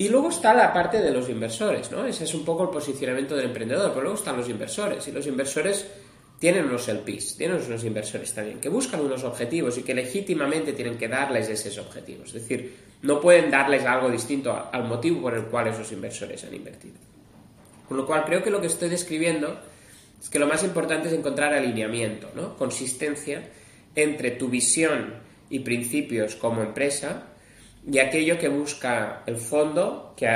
Y 0.00 0.08
luego 0.08 0.30
está 0.30 0.54
la 0.54 0.72
parte 0.72 1.02
de 1.02 1.10
los 1.10 1.28
inversores, 1.28 1.92
¿no? 1.92 2.06
Ese 2.06 2.24
es 2.24 2.32
un 2.32 2.42
poco 2.42 2.62
el 2.62 2.70
posicionamiento 2.70 3.36
del 3.36 3.44
emprendedor, 3.44 3.90
pero 3.90 4.00
luego 4.00 4.16
están 4.16 4.34
los 4.34 4.48
inversores. 4.48 5.06
Y 5.06 5.12
los 5.12 5.26
inversores 5.26 5.86
tienen 6.38 6.64
unos 6.64 6.88
LPs, 6.88 7.36
tienen 7.36 7.60
unos 7.60 7.84
inversores 7.84 8.32
también, 8.32 8.60
que 8.60 8.70
buscan 8.70 9.02
unos 9.02 9.24
objetivos 9.24 9.76
y 9.76 9.82
que 9.82 9.94
legítimamente 9.94 10.72
tienen 10.72 10.96
que 10.96 11.06
darles 11.06 11.50
esos 11.50 11.76
objetivos. 11.76 12.28
Es 12.28 12.48
decir, 12.48 12.76
no 13.02 13.20
pueden 13.20 13.50
darles 13.50 13.84
algo 13.84 14.08
distinto 14.08 14.70
al 14.72 14.84
motivo 14.84 15.20
por 15.20 15.34
el 15.34 15.44
cual 15.44 15.66
esos 15.66 15.92
inversores 15.92 16.42
han 16.44 16.54
invertido. 16.54 16.94
Con 17.86 17.98
lo 17.98 18.06
cual, 18.06 18.24
creo 18.24 18.42
que 18.42 18.48
lo 18.48 18.62
que 18.62 18.68
estoy 18.68 18.88
describiendo 18.88 19.60
es 20.18 20.30
que 20.30 20.38
lo 20.38 20.46
más 20.46 20.64
importante 20.64 21.08
es 21.08 21.14
encontrar 21.14 21.52
alineamiento, 21.52 22.30
¿no? 22.34 22.56
Consistencia 22.56 23.50
entre 23.94 24.30
tu 24.30 24.48
visión 24.48 25.16
y 25.50 25.58
principios 25.58 26.36
como 26.36 26.62
empresa 26.62 27.29
y 27.86 27.98
aquello 27.98 28.38
que 28.38 28.48
busca 28.48 29.22
el 29.26 29.36
fondo 29.36 30.14
que 30.16 30.28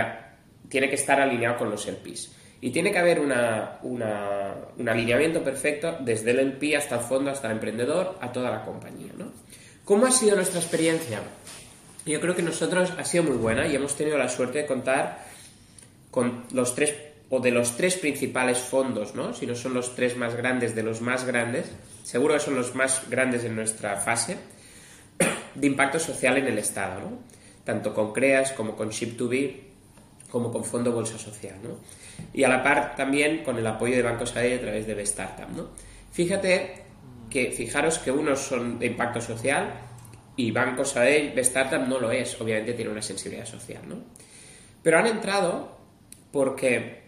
tiene 0.68 0.88
que 0.88 0.94
estar 0.94 1.20
alineado 1.20 1.58
con 1.58 1.70
los 1.70 1.86
LPs. 1.86 2.32
Y 2.60 2.70
tiene 2.70 2.90
que 2.90 2.98
haber 2.98 3.20
una, 3.20 3.78
un 3.82 4.88
alineamiento 4.88 5.42
perfecto 5.42 5.98
desde 6.00 6.30
el 6.30 6.38
LP 6.38 6.76
hasta 6.76 6.96
el 6.96 7.02
fondo, 7.02 7.30
hasta 7.30 7.48
el 7.48 7.54
emprendedor, 7.54 8.16
a 8.20 8.32
toda 8.32 8.50
la 8.50 8.64
compañía. 8.64 9.12
¿no? 9.18 9.32
¿Cómo 9.84 10.06
ha 10.06 10.10
sido 10.10 10.36
nuestra 10.36 10.60
experiencia? 10.60 11.20
Yo 12.06 12.20
creo 12.20 12.34
que 12.34 12.42
nosotros 12.42 12.92
ha 12.96 13.04
sido 13.04 13.24
muy 13.24 13.36
buena 13.36 13.66
y 13.66 13.76
hemos 13.76 13.94
tenido 13.96 14.16
la 14.16 14.28
suerte 14.28 14.60
de 14.60 14.66
contar 14.66 15.26
con 16.10 16.44
los 16.52 16.74
tres 16.74 16.94
o 17.28 17.40
de 17.40 17.50
los 17.50 17.76
tres 17.76 17.96
principales 17.96 18.58
fondos, 18.58 19.14
¿no? 19.14 19.32
Si 19.32 19.46
no 19.46 19.54
son 19.54 19.74
los 19.74 19.96
tres 19.96 20.16
más 20.16 20.36
grandes 20.36 20.74
de 20.74 20.82
los 20.82 21.00
más 21.00 21.24
grandes, 21.24 21.66
seguro 22.02 22.34
que 22.34 22.40
son 22.40 22.54
los 22.54 22.74
más 22.74 23.08
grandes 23.08 23.44
en 23.44 23.56
nuestra 23.56 23.96
fase 23.96 24.36
de 25.54 25.66
impacto 25.66 25.98
social 25.98 26.38
en 26.38 26.46
el 26.46 26.58
Estado. 26.58 27.00
Tanto 27.64 27.94
con 27.94 28.12
CREAS 28.12 28.52
como 28.52 28.76
con 28.76 28.90
Ship2B 28.90 29.74
como 30.34 30.50
con 30.50 30.64
Fondo 30.64 30.90
Bolsa 30.90 31.16
Social. 31.16 31.54
Y 32.32 32.42
a 32.42 32.48
la 32.48 32.60
par 32.60 32.96
también 32.96 33.44
con 33.44 33.56
el 33.56 33.64
apoyo 33.64 33.94
de 33.94 34.02
Banco 34.02 34.26
Sabadell 34.26 34.58
a 34.58 34.62
través 34.62 34.84
de 34.84 34.94
B-Startup, 34.94 35.48
¿no? 35.54 35.68
Fíjate 36.10 36.82
que, 37.30 37.52
fijaros 37.52 38.00
que 38.00 38.10
unos 38.10 38.40
son 38.40 38.80
de 38.80 38.86
impacto 38.86 39.20
social 39.20 39.72
y 40.34 40.50
Banco 40.50 40.84
Sabadell, 40.84 41.32
B-Startup 41.36 41.86
no 41.86 42.00
lo 42.00 42.10
es, 42.10 42.40
obviamente 42.40 42.72
tiene 42.72 42.90
una 42.90 43.00
sensibilidad 43.00 43.46
social. 43.46 43.82
Pero 44.82 44.98
han 44.98 45.06
entrado 45.06 45.78
porque 46.32 47.04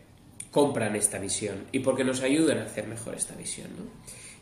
compran 0.52 0.94
esta 0.94 1.18
visión 1.18 1.64
y 1.72 1.80
porque 1.80 2.04
nos 2.04 2.22
ayudan 2.22 2.58
a 2.58 2.66
hacer 2.66 2.86
mejor 2.86 3.16
esta 3.16 3.34
visión. 3.34 3.70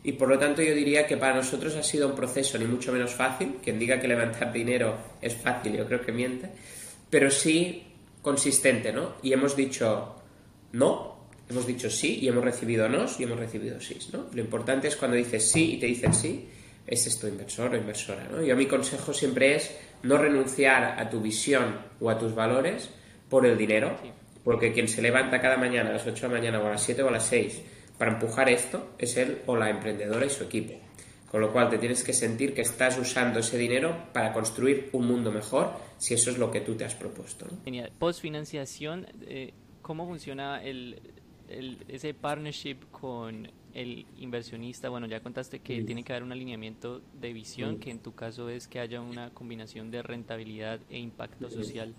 Y 0.05 0.13
por 0.13 0.29
lo 0.29 0.39
tanto 0.39 0.63
yo 0.63 0.75
diría 0.75 1.07
que 1.07 1.17
para 1.17 1.35
nosotros 1.35 1.75
ha 1.77 1.83
sido 1.83 2.09
un 2.09 2.15
proceso 2.15 2.59
ni 2.59 2.67
mucho 2.67 2.93
menos 2.93 3.13
fácil. 3.13 3.57
Quien 3.63 3.79
diga 3.79 3.99
que 3.99 4.07
levantar 4.07 4.53
dinero 4.53 4.97
es 5.21 5.35
fácil, 5.35 5.77
yo 5.77 5.87
creo 5.87 6.03
que 6.03 6.13
miente, 6.13 6.51
pero 7.09 7.31
sí 7.31 7.83
consistente, 8.21 8.93
¿no? 8.93 9.15
Y 9.23 9.33
hemos 9.33 9.57
dicho 9.57 10.15
no, 10.73 11.29
hemos 11.49 11.67
dicho 11.67 11.89
sí 11.89 12.19
y 12.21 12.29
hemos 12.29 12.45
recibido 12.45 12.89
nos 12.89 13.19
y 13.19 13.25
hemos 13.25 13.39
recibido 13.39 13.81
sí, 13.81 13.99
¿no? 14.13 14.27
Lo 14.33 14.41
importante 14.41 14.89
es 14.89 14.97
cuando 14.97 15.17
dices 15.17 15.51
sí 15.51 15.75
y 15.75 15.79
te 15.79 15.87
dicen 15.87 16.13
sí, 16.13 16.49
es 16.87 17.19
tu 17.19 17.27
inversor 17.27 17.73
o 17.73 17.77
inversora, 17.77 18.29
¿no? 18.31 18.43
Yo 18.43 18.57
mi 18.57 18.67
consejo 18.67 19.15
siempre 19.15 19.57
es 19.57 19.75
no 20.03 20.19
renunciar 20.19 21.01
a 21.01 21.09
tu 21.09 21.21
visión 21.21 21.79
o 22.01 22.11
a 22.11 22.19
tus 22.19 22.35
valores 22.35 22.91
por 23.31 23.47
el 23.47 23.57
dinero, 23.57 23.97
porque 24.43 24.73
quien 24.73 24.89
se 24.89 25.01
levanta 25.01 25.41
cada 25.41 25.57
mañana 25.57 25.91
a 25.91 25.93
las 25.95 26.07
8 26.07 26.15
de 26.15 26.23
la 26.23 26.41
mañana 26.41 26.61
o 26.61 26.67
a 26.67 26.71
las 26.71 26.83
7 26.83 27.03
o 27.03 27.09
a 27.09 27.13
las 27.13 27.27
6 27.27 27.63
para 27.99 28.13
empujar 28.13 28.49
esto 28.49 28.95
es 28.99 29.17
él 29.17 29.43
o 29.47 29.57
la 29.57 29.71
emprendedora 29.71 30.27
y 30.27 30.31
su 30.31 30.45
equipo. 30.45 30.75
Con 31.31 31.41
lo 31.41 31.53
cual 31.53 31.69
te 31.69 31.79
tienes 31.79 32.05
que 32.05 32.13
sentir 32.13 32.55
que 32.55 32.63
estás 32.63 32.97
usando 32.97 33.41
ese 33.41 33.59
dinero 33.59 34.07
para 34.13 34.33
construir 34.33 34.91
un 34.93 35.07
mundo 35.07 35.33
mejor, 35.33 35.73
si 35.99 36.15
eso 36.15 36.31
es 36.31 36.39
lo 36.39 36.51
que 36.51 36.61
tú 36.61 36.77
te 36.77 36.85
has 36.85 36.95
propuesto. 36.95 37.47
Genial. 37.65 37.91
Postfinanciación, 37.99 39.07
eh, 39.23 39.53
¿cómo 39.83 40.07
funciona 40.07 40.63
el, 40.63 41.01
ese 41.89 42.15
partnership 42.15 42.77
con 42.93 43.51
el 43.73 44.07
inversionista? 44.19 44.89
Bueno, 44.91 45.09
ya 45.09 45.21
contaste 45.21 45.59
que 45.59 45.83
mm. 45.83 45.87
tiene 45.87 46.05
que 46.05 46.13
haber 46.13 46.23
un 46.23 46.31
alineamiento 46.31 47.03
de 47.21 47.33
visión, 47.33 47.75
mm. 47.75 47.79
que 47.81 47.91
en 47.91 47.99
tu 47.99 48.15
caso 48.15 48.49
es 48.49 48.69
que 48.69 48.79
haya 48.79 49.01
una 49.01 49.31
combinación 49.31 49.91
de 49.91 50.03
rentabilidad 50.03 50.79
e 50.89 50.99
impacto 50.99 51.49
mm. 51.49 51.51
social. 51.51 51.95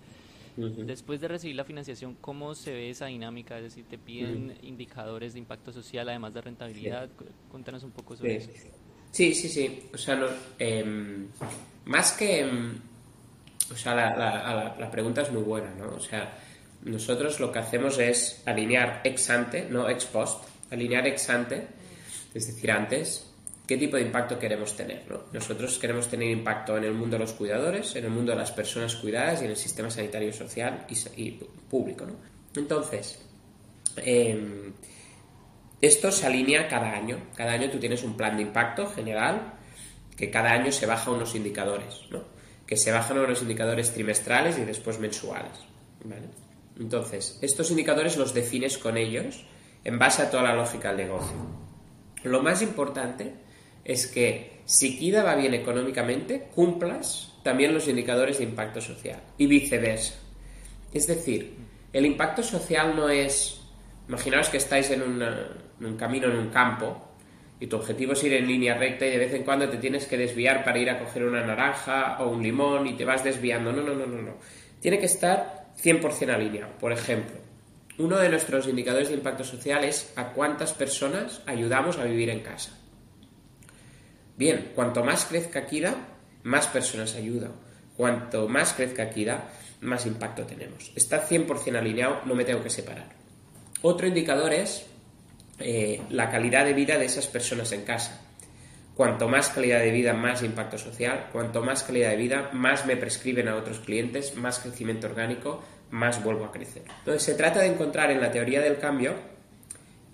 Después 0.56 1.20
de 1.20 1.28
recibir 1.28 1.54
la 1.54 1.64
financiación, 1.64 2.16
¿cómo 2.20 2.54
se 2.54 2.72
ve 2.72 2.90
esa 2.90 3.06
dinámica? 3.06 3.56
Es 3.58 3.64
decir, 3.64 3.84
¿te 3.84 3.98
piden 3.98 4.56
indicadores 4.62 5.34
de 5.34 5.40
impacto 5.40 5.70
social 5.70 6.08
además 6.08 6.32
de 6.32 6.40
rentabilidad? 6.40 7.10
Cuéntanos 7.50 7.82
un 7.82 7.90
poco 7.90 8.16
sobre 8.16 8.36
eso. 8.36 8.50
Sí, 9.10 9.34
sí, 9.34 9.48
sí. 9.48 9.82
O 9.92 9.98
sea, 9.98 10.18
em, 10.58 11.28
más 11.84 12.12
que... 12.12 12.40
Em, 12.40 12.78
o 13.70 13.76
sea, 13.76 13.94
la, 13.94 14.76
la, 14.78 14.90
pregunta 14.90 15.22
es 15.22 15.32
muy 15.32 15.42
buena, 15.42 15.74
¿no? 15.74 15.96
O 15.96 16.00
sea, 16.00 16.38
nosotros 16.84 17.40
lo 17.40 17.50
que 17.50 17.58
hacemos 17.58 17.98
es 17.98 18.42
alinear 18.46 19.00
ex 19.02 19.28
ante, 19.28 19.68
no 19.68 19.90
ex 19.90 20.04
post, 20.04 20.44
alinear 20.70 21.06
ex 21.06 21.28
ante, 21.30 21.66
es 22.32 22.46
decir, 22.46 22.70
antes, 22.70 23.25
qué 23.66 23.76
tipo 23.76 23.96
de 23.96 24.02
impacto 24.02 24.38
queremos 24.38 24.76
tener. 24.76 25.04
¿no? 25.08 25.24
Nosotros 25.32 25.78
queremos 25.78 26.08
tener 26.08 26.30
impacto 26.30 26.76
en 26.76 26.84
el 26.84 26.92
mundo 26.94 27.16
de 27.16 27.24
los 27.24 27.32
cuidadores, 27.32 27.96
en 27.96 28.04
el 28.04 28.10
mundo 28.10 28.32
de 28.32 28.38
las 28.38 28.52
personas 28.52 28.94
cuidadas 28.96 29.42
y 29.42 29.44
en 29.44 29.50
el 29.50 29.56
sistema 29.56 29.90
sanitario 29.90 30.32
social 30.32 30.86
y, 31.16 31.30
público. 31.68 32.06
¿no? 32.06 32.14
Entonces, 32.54 33.18
em, 33.96 34.72
esto 35.80 36.12
se 36.12 36.26
alinea 36.26 36.68
cada 36.68 36.92
año. 36.92 37.18
Cada 37.34 37.52
año 37.52 37.70
tú 37.70 37.78
tienes 37.78 38.02
un 38.04 38.16
plan 38.16 38.36
de 38.36 38.42
impacto 38.42 38.86
general 38.88 39.54
que 40.16 40.30
cada 40.30 40.52
año 40.52 40.72
se 40.72 40.86
baja 40.86 41.10
unos 41.10 41.34
indicadores, 41.34 42.02
¿no? 42.10 42.24
que 42.66 42.76
se 42.76 42.90
bajan 42.90 43.18
unos 43.18 43.42
indicadores 43.42 43.92
trimestrales 43.92 44.58
y 44.58 44.64
después 44.64 44.98
mensuales. 44.98 45.58
¿vale? 46.04 46.28
Entonces, 46.78 47.38
estos 47.42 47.70
indicadores 47.70 48.16
los 48.16 48.32
defines 48.32 48.78
con 48.78 48.96
ellos 48.96 49.44
en 49.84 49.98
base 49.98 50.22
a 50.22 50.30
toda 50.30 50.44
la 50.44 50.54
lógica 50.54 50.88
del 50.88 51.08
negocio. 51.08 51.36
Lo 52.24 52.42
más 52.42 52.62
importante 52.62 53.45
es 53.86 54.08
que 54.08 54.60
si 54.64 54.98
KIDA 54.98 55.22
va 55.22 55.36
bien 55.36 55.54
económicamente, 55.54 56.48
cumplas 56.54 57.32
también 57.44 57.72
los 57.72 57.86
indicadores 57.86 58.38
de 58.38 58.44
impacto 58.44 58.80
social 58.80 59.20
y 59.38 59.46
viceversa. 59.46 60.14
Es 60.92 61.06
decir, 61.06 61.54
el 61.92 62.04
impacto 62.04 62.42
social 62.42 62.96
no 62.96 63.08
es, 63.08 63.60
imaginaos 64.08 64.48
que 64.48 64.56
estáis 64.56 64.90
en, 64.90 65.02
un 65.02 65.96
camino 65.96 66.26
en 66.26 66.36
un 66.36 66.48
campo 66.48 67.00
y 67.60 67.68
tu 67.68 67.76
objetivo 67.76 68.14
es 68.14 68.24
ir 68.24 68.32
en 68.32 68.48
línea 68.48 68.76
recta 68.76 69.06
y 69.06 69.10
de 69.10 69.18
vez 69.18 69.32
en 69.34 69.44
cuando 69.44 69.68
te 69.68 69.76
tienes 69.76 70.06
que 70.06 70.18
desviar 70.18 70.64
para 70.64 70.78
ir 70.78 70.90
a 70.90 70.98
coger 70.98 71.24
una 71.24 71.46
naranja 71.46 72.16
o 72.20 72.28
un 72.28 72.42
limón 72.42 72.88
y 72.88 72.94
te 72.94 73.04
vas 73.04 73.22
desviando. 73.22 73.72
No, 73.72 73.82
no, 73.82 73.94
no, 73.94 74.06
no, 74.06 74.20
no. 74.20 74.34
Tiene 74.80 74.98
que 74.98 75.06
estar 75.06 75.68
100% 75.80 76.34
alineado. 76.34 76.72
Por 76.80 76.90
ejemplo, 76.90 77.36
uno 77.98 78.18
de 78.18 78.28
nuestros 78.28 78.66
indicadores 78.66 79.08
de 79.08 79.14
impacto 79.14 79.44
social 79.44 79.84
es 79.84 80.12
a 80.16 80.32
cuántas 80.32 80.72
personas 80.72 81.42
ayudamos 81.46 81.98
a 81.98 82.04
vivir 82.04 82.30
en 82.30 82.40
casa. 82.40 82.76
Bien, 84.36 84.72
cuanto 84.74 85.02
más 85.02 85.24
crezca 85.24 85.66
Kida, 85.66 85.94
más 86.42 86.66
personas 86.66 87.14
ayuda. 87.14 87.50
Cuanto 87.96 88.48
más 88.48 88.74
crezca 88.74 89.10
Kida, 89.10 89.48
más 89.80 90.06
impacto 90.06 90.44
tenemos. 90.44 90.92
Está 90.94 91.26
100% 91.26 91.76
alineado, 91.76 92.20
no 92.26 92.34
me 92.34 92.44
tengo 92.44 92.62
que 92.62 92.70
separar. 92.70 93.08
Otro 93.82 94.06
indicador 94.06 94.52
es 94.52 94.86
eh, 95.58 96.02
la 96.10 96.30
calidad 96.30 96.64
de 96.64 96.74
vida 96.74 96.98
de 96.98 97.06
esas 97.06 97.26
personas 97.26 97.72
en 97.72 97.82
casa. 97.82 98.20
Cuanto 98.94 99.28
más 99.28 99.50
calidad 99.50 99.80
de 99.80 99.90
vida, 99.90 100.12
más 100.14 100.42
impacto 100.42 100.78
social. 100.78 101.28
Cuanto 101.32 101.62
más 101.62 101.82
calidad 101.82 102.10
de 102.10 102.16
vida, 102.16 102.50
más 102.52 102.86
me 102.86 102.96
prescriben 102.96 103.48
a 103.48 103.56
otros 103.56 103.80
clientes, 103.80 104.36
más 104.36 104.58
crecimiento 104.58 105.06
orgánico, 105.06 105.62
más 105.90 106.22
vuelvo 106.22 106.44
a 106.44 106.52
crecer. 106.52 106.82
Entonces 106.98 107.22
se 107.22 107.34
trata 107.34 107.60
de 107.60 107.66
encontrar 107.66 108.10
en 108.10 108.20
la 108.20 108.30
teoría 108.30 108.60
del 108.60 108.78
cambio 108.78 109.14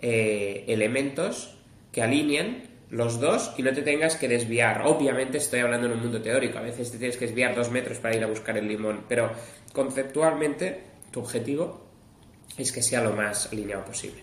eh, 0.00 0.64
elementos 0.68 1.56
que 1.92 2.02
alineen 2.02 2.71
los 2.92 3.18
dos 3.18 3.54
y 3.56 3.62
no 3.62 3.72
te 3.72 3.80
tengas 3.80 4.16
que 4.16 4.28
desviar. 4.28 4.82
Obviamente 4.84 5.38
estoy 5.38 5.60
hablando 5.60 5.86
en 5.86 5.94
un 5.94 6.02
mundo 6.02 6.20
teórico, 6.20 6.58
a 6.58 6.62
veces 6.62 6.92
te 6.92 6.98
tienes 6.98 7.16
que 7.16 7.26
desviar 7.26 7.54
dos 7.54 7.70
metros 7.70 7.98
para 7.98 8.14
ir 8.14 8.22
a 8.22 8.26
buscar 8.26 8.56
el 8.58 8.68
limón, 8.68 9.04
pero 9.08 9.32
conceptualmente 9.72 10.84
tu 11.10 11.20
objetivo 11.20 11.80
es 12.58 12.70
que 12.70 12.82
sea 12.82 13.02
lo 13.02 13.14
más 13.14 13.50
alineado 13.50 13.86
posible. 13.86 14.22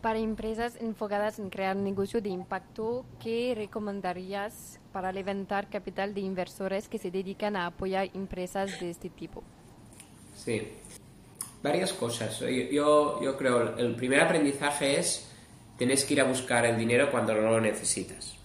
Para 0.00 0.18
empresas 0.20 0.76
enfocadas 0.80 1.38
en 1.38 1.50
crear 1.50 1.76
un 1.76 1.84
negocio 1.84 2.22
de 2.22 2.30
impacto, 2.30 3.04
¿qué 3.22 3.52
recomendarías 3.54 4.80
para 4.90 5.12
levantar 5.12 5.68
capital 5.68 6.14
de 6.14 6.22
inversores 6.22 6.88
que 6.88 6.96
se 6.96 7.10
dedican 7.10 7.56
a 7.56 7.66
apoyar 7.66 8.08
empresas 8.14 8.80
de 8.80 8.88
este 8.88 9.10
tipo? 9.10 9.42
Sí, 10.34 10.62
varias 11.62 11.92
cosas. 11.92 12.40
Yo, 12.40 13.20
yo 13.22 13.36
creo, 13.36 13.76
el 13.76 13.94
primer 13.96 14.20
aprendizaje 14.20 14.98
es 14.98 15.27
tienes 15.78 16.04
que 16.04 16.14
ir 16.14 16.20
a 16.20 16.24
buscar 16.24 16.66
el 16.66 16.76
dinero 16.76 17.10
cuando 17.10 17.34
no 17.34 17.50
lo 17.52 17.60
necesitas. 17.60 18.36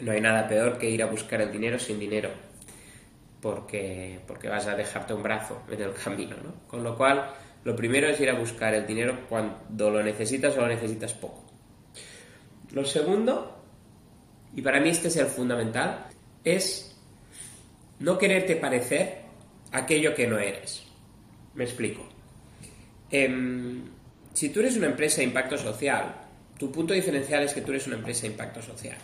No 0.00 0.12
hay 0.12 0.20
nada 0.20 0.46
peor 0.48 0.76
que 0.76 0.90
ir 0.90 1.02
a 1.02 1.06
buscar 1.06 1.40
el 1.40 1.52
dinero 1.52 1.78
sin 1.78 1.98
dinero, 1.98 2.30
porque, 3.40 4.18
porque 4.26 4.48
vas 4.48 4.66
a 4.66 4.74
dejarte 4.74 5.14
un 5.14 5.22
brazo 5.22 5.62
en 5.70 5.80
el 5.80 5.94
camino. 5.94 6.36
¿no? 6.42 6.66
Con 6.66 6.82
lo 6.82 6.96
cual, 6.96 7.30
lo 7.62 7.76
primero 7.76 8.08
es 8.08 8.20
ir 8.20 8.28
a 8.28 8.34
buscar 8.34 8.74
el 8.74 8.86
dinero 8.86 9.20
cuando 9.28 9.90
lo 9.90 10.02
necesitas 10.02 10.56
o 10.58 10.60
lo 10.60 10.68
necesitas 10.68 11.14
poco. 11.14 11.44
Lo 12.72 12.84
segundo, 12.84 13.62
y 14.56 14.60
para 14.60 14.80
mí 14.80 14.88
este 14.88 15.08
es 15.08 15.16
el 15.16 15.26
fundamental, 15.26 16.06
es 16.42 17.00
no 18.00 18.18
quererte 18.18 18.56
parecer 18.56 19.20
aquello 19.70 20.12
que 20.14 20.26
no 20.26 20.38
eres. 20.38 20.82
Me 21.54 21.62
explico. 21.62 22.04
Em, 23.10 23.84
si 24.32 24.48
tú 24.48 24.58
eres 24.60 24.76
una 24.76 24.88
empresa 24.88 25.18
de 25.18 25.24
impacto 25.24 25.56
social, 25.56 26.23
tu 26.58 26.70
punto 26.70 26.94
diferencial 26.94 27.42
es 27.42 27.52
que 27.52 27.60
tú 27.60 27.72
eres 27.72 27.86
una 27.86 27.96
empresa 27.96 28.22
de 28.22 28.28
impacto 28.28 28.62
social. 28.62 28.96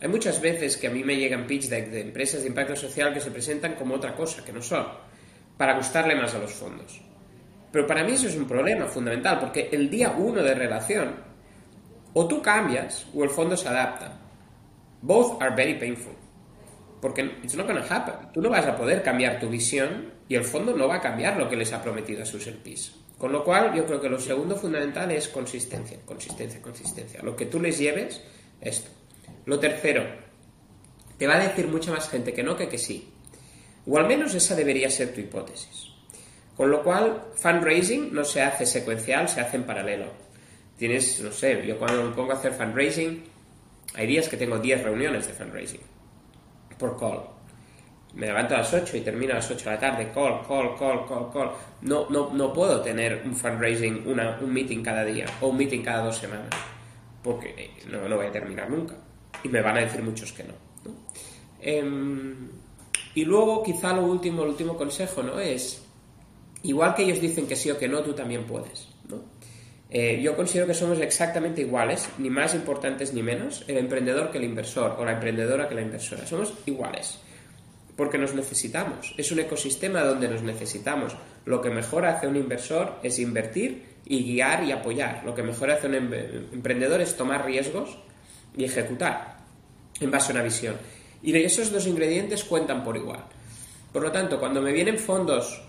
Hay 0.00 0.08
muchas 0.08 0.40
veces 0.40 0.76
que 0.76 0.88
a 0.88 0.90
mí 0.90 1.02
me 1.02 1.16
llegan 1.16 1.46
pitch 1.46 1.68
de 1.68 2.00
empresas 2.00 2.42
de 2.42 2.48
impacto 2.48 2.76
social 2.76 3.14
que 3.14 3.20
se 3.20 3.30
presentan 3.30 3.74
como 3.74 3.94
otra 3.94 4.14
cosa, 4.14 4.44
que 4.44 4.52
no 4.52 4.62
son, 4.62 4.86
para 5.56 5.76
gustarle 5.76 6.14
más 6.14 6.34
a 6.34 6.38
los 6.38 6.52
fondos. 6.52 7.00
Pero 7.72 7.86
para 7.86 8.04
mí 8.04 8.12
eso 8.12 8.28
es 8.28 8.36
un 8.36 8.46
problema 8.46 8.86
fundamental, 8.86 9.38
porque 9.40 9.68
el 9.72 9.88
día 9.90 10.10
uno 10.10 10.42
de 10.42 10.54
relación, 10.54 11.14
o 12.12 12.26
tú 12.26 12.40
cambias 12.40 13.06
o 13.14 13.24
el 13.24 13.30
fondo 13.30 13.56
se 13.56 13.68
adapta. 13.68 14.18
Both 15.02 15.42
are 15.42 15.54
very 15.54 15.78
painful. 15.78 16.14
Porque 17.00 17.22
it's 17.42 17.54
not 17.54 17.66
gonna 17.66 17.84
happen. 17.86 18.32
Tú 18.32 18.40
no 18.40 18.48
vas 18.48 18.66
a 18.66 18.74
poder 18.74 19.02
cambiar 19.02 19.38
tu 19.38 19.48
visión 19.48 20.12
y 20.28 20.34
el 20.34 20.44
fondo 20.44 20.74
no 20.74 20.88
va 20.88 20.96
a 20.96 21.00
cambiar 21.00 21.36
lo 21.36 21.48
que 21.48 21.56
les 21.56 21.72
ha 21.72 21.82
prometido 21.82 22.22
a 22.22 22.26
sus 22.26 22.46
LPs. 22.46 23.05
Con 23.18 23.32
lo 23.32 23.44
cual, 23.44 23.74
yo 23.74 23.86
creo 23.86 24.00
que 24.00 24.08
lo 24.08 24.20
segundo 24.20 24.56
fundamental 24.56 25.10
es 25.10 25.28
consistencia, 25.28 25.98
consistencia, 26.04 26.60
consistencia. 26.60 27.22
Lo 27.22 27.34
que 27.34 27.46
tú 27.46 27.60
les 27.60 27.78
lleves, 27.78 28.20
esto. 28.60 28.90
Lo 29.46 29.58
tercero, 29.58 30.04
te 31.16 31.26
va 31.26 31.36
a 31.36 31.48
decir 31.48 31.68
mucha 31.68 31.92
más 31.92 32.08
gente 32.08 32.34
que 32.34 32.42
no 32.42 32.56
que 32.56 32.68
que 32.68 32.78
sí. 32.78 33.08
O 33.86 33.96
al 33.96 34.06
menos 34.06 34.34
esa 34.34 34.54
debería 34.54 34.90
ser 34.90 35.14
tu 35.14 35.20
hipótesis. 35.20 35.88
Con 36.56 36.70
lo 36.70 36.82
cual, 36.82 37.22
fundraising 37.34 38.12
no 38.12 38.24
se 38.24 38.42
hace 38.42 38.66
secuencial, 38.66 39.28
se 39.28 39.40
hace 39.40 39.56
en 39.56 39.64
paralelo. 39.64 40.06
Tienes, 40.76 41.20
no 41.20 41.32
sé, 41.32 41.66
yo 41.66 41.78
cuando 41.78 42.04
me 42.04 42.14
pongo 42.14 42.32
a 42.32 42.36
hacer 42.36 42.52
fundraising, 42.52 43.24
hay 43.94 44.06
días 44.06 44.28
que 44.28 44.36
tengo 44.36 44.58
10 44.58 44.82
reuniones 44.82 45.26
de 45.26 45.32
fundraising 45.32 45.80
por 46.78 46.98
call. 46.98 47.35
Me 48.16 48.26
levanto 48.26 48.54
a 48.54 48.58
las 48.58 48.72
8 48.72 48.96
y 48.96 49.00
termino 49.02 49.32
a 49.32 49.36
las 49.36 49.50
8 49.50 49.62
de 49.62 49.74
la 49.76 49.78
tarde, 49.78 50.10
call, 50.12 50.40
call, 50.48 50.74
call, 50.78 51.06
call, 51.06 51.30
call. 51.30 51.50
No, 51.82 52.08
no, 52.08 52.32
no 52.32 52.52
puedo 52.52 52.80
tener 52.80 53.22
un 53.26 53.36
fundraising, 53.36 54.04
una, 54.06 54.38
un 54.40 54.52
meeting 54.52 54.82
cada 54.82 55.04
día 55.04 55.26
o 55.42 55.48
un 55.48 55.58
meeting 55.58 55.82
cada 55.82 56.04
dos 56.04 56.16
semanas, 56.16 56.48
porque 57.22 57.72
no, 57.90 58.08
no 58.08 58.16
voy 58.16 58.26
a 58.26 58.32
terminar 58.32 58.70
nunca. 58.70 58.94
Y 59.44 59.48
me 59.48 59.60
van 59.60 59.76
a 59.76 59.80
decir 59.80 60.02
muchos 60.02 60.32
que 60.32 60.44
no. 60.44 60.54
Em, 61.60 62.48
y 63.14 63.24
luego, 63.24 63.62
quizá 63.62 63.92
lo 63.92 64.04
último, 64.06 64.44
el 64.44 64.48
último 64.48 64.78
consejo, 64.78 65.22
¿no? 65.22 65.38
Es, 65.38 65.84
igual 66.62 66.94
que 66.94 67.02
ellos 67.02 67.20
dicen 67.20 67.46
que 67.46 67.54
sí 67.54 67.70
o 67.70 67.78
que 67.78 67.86
no, 67.86 68.00
tú 68.00 68.14
también 68.14 68.44
puedes. 68.44 68.88
Eh, 69.88 70.20
yo 70.22 70.34
considero 70.34 70.66
que 70.66 70.74
somos 70.74 70.98
exactamente 71.00 71.60
iguales, 71.60 72.08
ni 72.18 72.28
más 72.28 72.54
importantes 72.54 73.12
ni 73.12 73.22
menos, 73.22 73.64
el 73.68 73.76
emprendedor 73.76 74.30
que 74.30 74.38
el 74.38 74.44
inversor 74.44 74.96
o 74.98 75.04
la 75.04 75.12
emprendedora 75.12 75.68
que 75.68 75.74
la 75.74 75.82
inversora. 75.82 76.26
Somos 76.26 76.54
iguales, 76.66 77.20
porque 77.96 78.18
nos 78.18 78.34
necesitamos. 78.34 79.14
Es 79.16 79.32
un 79.32 79.40
ecosistema 79.40 80.02
donde 80.02 80.28
nos 80.28 80.42
necesitamos. 80.42 81.16
Lo 81.44 81.60
que 81.60 81.70
mejor 81.70 82.04
hace 82.06 82.26
un 82.26 82.36
inversor 82.36 82.98
es 83.02 83.18
invertir 83.18 83.96
y 84.04 84.22
guiar 84.22 84.64
y 84.64 84.72
apoyar. 84.72 85.22
Lo 85.24 85.34
que 85.34 85.42
mejor 85.42 85.70
hace 85.70 85.86
un 85.86 85.94
emprendedor 85.94 87.00
es 87.00 87.16
tomar 87.16 87.44
riesgos 87.44 87.98
y 88.56 88.64
ejecutar 88.64 89.38
en 90.00 90.10
base 90.10 90.32
a 90.32 90.34
una 90.34 90.44
visión. 90.44 90.76
Y 91.22 91.34
esos 91.36 91.72
dos 91.72 91.86
ingredientes 91.86 92.44
cuentan 92.44 92.84
por 92.84 92.96
igual. 92.96 93.24
Por 93.92 94.02
lo 94.02 94.12
tanto, 94.12 94.38
cuando 94.38 94.60
me 94.60 94.72
vienen 94.72 94.98
fondos 94.98 95.62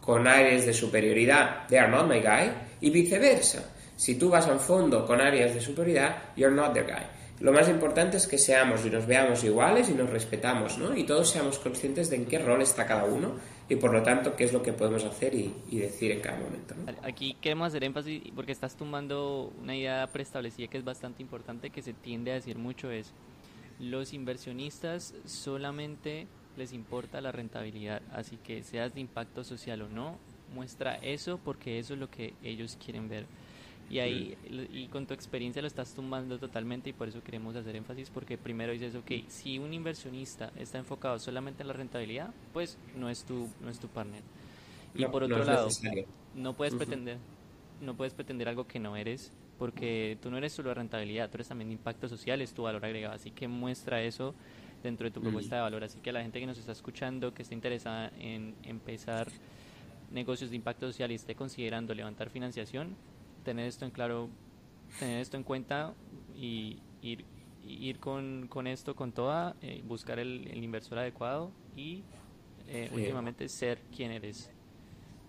con 0.00 0.26
aires 0.26 0.66
de 0.66 0.74
superioridad, 0.74 1.68
they 1.68 1.78
are 1.78 1.90
not 1.90 2.08
my 2.08 2.20
guy, 2.20 2.50
y 2.80 2.90
viceversa. 2.90 3.72
Si 3.96 4.16
tú 4.16 4.30
vas 4.30 4.46
a 4.46 4.52
un 4.52 4.60
fondo 4.60 5.06
con 5.06 5.20
áreas 5.20 5.54
de 5.54 5.60
superioridad, 5.60 6.34
you're 6.34 6.54
not 6.54 6.72
the 6.72 6.82
guy. 6.82 7.19
Lo 7.40 7.52
más 7.52 7.68
importante 7.68 8.18
es 8.18 8.26
que 8.26 8.36
seamos 8.36 8.84
y 8.84 8.90
nos 8.90 9.06
veamos 9.06 9.42
iguales 9.44 9.88
y 9.88 9.94
nos 9.94 10.10
respetamos, 10.10 10.76
¿no? 10.76 10.94
Y 10.94 11.04
todos 11.04 11.30
seamos 11.30 11.58
conscientes 11.58 12.10
de 12.10 12.16
en 12.16 12.26
qué 12.26 12.38
rol 12.38 12.60
está 12.60 12.86
cada 12.86 13.04
uno 13.04 13.32
y 13.68 13.76
por 13.76 13.92
lo 13.92 14.02
tanto 14.02 14.36
qué 14.36 14.44
es 14.44 14.52
lo 14.52 14.62
que 14.62 14.72
podemos 14.74 15.04
hacer 15.04 15.34
y, 15.34 15.52
decir 15.70 16.10
en 16.10 16.20
cada 16.20 16.38
momento. 16.38 16.74
Aquí 17.02 17.36
queremos 17.40 17.68
hacer 17.68 17.84
énfasis 17.84 18.22
porque 18.34 18.52
estás 18.52 18.76
tomando 18.76 19.52
una 19.62 19.74
idea 19.74 20.06
preestablecida 20.12 20.68
que 20.68 20.76
es 20.78 20.84
bastante 20.84 21.22
importante, 21.22 21.70
que 21.70 21.80
se 21.80 21.94
tiende 21.94 22.32
a 22.32 22.34
decir 22.34 22.58
mucho 22.58 22.90
es 22.90 23.12
los 23.80 24.12
inversionistas 24.12 25.14
solamente 25.24 26.26
les 26.58 26.74
importa 26.74 27.22
la 27.22 27.32
rentabilidad, 27.32 28.02
así 28.12 28.36
que 28.36 28.62
seas 28.62 28.92
de 28.92 29.00
impacto 29.00 29.42
social 29.42 29.80
o 29.82 29.88
no, 29.88 30.18
muestra 30.54 30.96
eso 30.96 31.40
porque 31.42 31.78
eso 31.78 31.94
es 31.94 32.00
lo 32.00 32.10
que 32.10 32.34
ellos 32.42 32.76
quieren 32.84 33.08
ver. 33.08 33.24
Y 33.90 33.98
ahí, 33.98 34.38
y 34.72 34.86
con 34.86 35.04
tu 35.04 35.14
experiencia 35.14 35.60
lo 35.60 35.66
estás 35.66 35.92
tumbando 35.94 36.38
totalmente 36.38 36.90
y 36.90 36.92
por 36.92 37.08
eso 37.08 37.22
queremos 37.24 37.56
hacer 37.56 37.74
énfasis 37.74 38.08
porque 38.08 38.38
primero 38.38 38.72
dices, 38.72 38.94
ok, 38.94 39.10
si 39.26 39.58
un 39.58 39.74
inversionista 39.74 40.52
está 40.56 40.78
enfocado 40.78 41.18
solamente 41.18 41.64
en 41.64 41.66
la 41.66 41.72
rentabilidad, 41.72 42.32
pues 42.52 42.78
no 42.96 43.10
es 43.10 43.24
tu, 43.24 43.48
no 43.60 43.68
es 43.68 43.80
tu 43.80 43.88
partner. 43.88 44.22
Y 44.94 45.04
por 45.06 45.24
otro 45.24 45.44
lado, 45.44 45.68
no 46.36 46.54
puedes 46.54 46.74
pretender, 46.74 47.18
no 47.80 47.96
puedes 47.96 48.14
pretender 48.14 48.48
algo 48.48 48.64
que 48.64 48.78
no 48.78 48.96
eres 48.96 49.32
porque 49.58 50.16
tú 50.22 50.30
no 50.30 50.38
eres 50.38 50.52
solo 50.52 50.72
rentabilidad, 50.72 51.28
tú 51.28 51.36
eres 51.36 51.48
también 51.48 51.70
impacto 51.70 52.08
social, 52.08 52.40
es 52.40 52.54
tu 52.54 52.62
valor 52.62 52.84
agregado, 52.84 53.14
así 53.14 53.30
que 53.30 53.46
muestra 53.46 54.02
eso 54.02 54.34
dentro 54.82 55.04
de 55.04 55.10
tu 55.10 55.20
propuesta 55.20 55.56
de 55.56 55.62
valor. 55.62 55.84
Así 55.84 55.98
que 56.00 56.12
la 56.12 56.22
gente 56.22 56.40
que 56.40 56.46
nos 56.46 56.56
está 56.56 56.72
escuchando, 56.72 57.34
que 57.34 57.42
está 57.42 57.54
interesada 57.54 58.10
en 58.18 58.54
empezar 58.62 59.28
negocios 60.10 60.48
de 60.48 60.56
impacto 60.56 60.86
social 60.86 61.10
y 61.12 61.16
esté 61.16 61.34
considerando 61.34 61.92
levantar 61.92 62.30
financiación, 62.30 62.96
tener 63.44 63.66
esto 63.66 63.84
en 63.84 63.90
claro, 63.90 64.28
tener 64.98 65.20
esto 65.20 65.36
en 65.36 65.42
cuenta 65.42 65.94
y 66.34 66.78
ir, 67.02 67.24
ir 67.66 67.98
con, 67.98 68.48
con 68.48 68.66
esto 68.66 68.94
con 68.94 69.12
toda, 69.12 69.56
eh, 69.62 69.82
buscar 69.84 70.18
el, 70.18 70.48
el, 70.48 70.62
inversor 70.62 70.98
adecuado 70.98 71.52
y 71.76 72.02
eh, 72.68 72.90
últimamente 72.92 73.48
ser 73.48 73.78
quien 73.94 74.12
eres. 74.12 74.50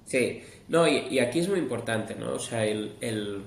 Sí, 0.05 0.41
no, 0.67 0.87
y, 0.87 1.07
y, 1.09 1.19
aquí 1.19 1.39
es 1.39 1.47
muy 1.47 1.59
importante, 1.59 2.15
¿no? 2.15 2.33
O 2.33 2.39
sea, 2.39 2.65
el, 2.65 2.95
el, 3.01 3.43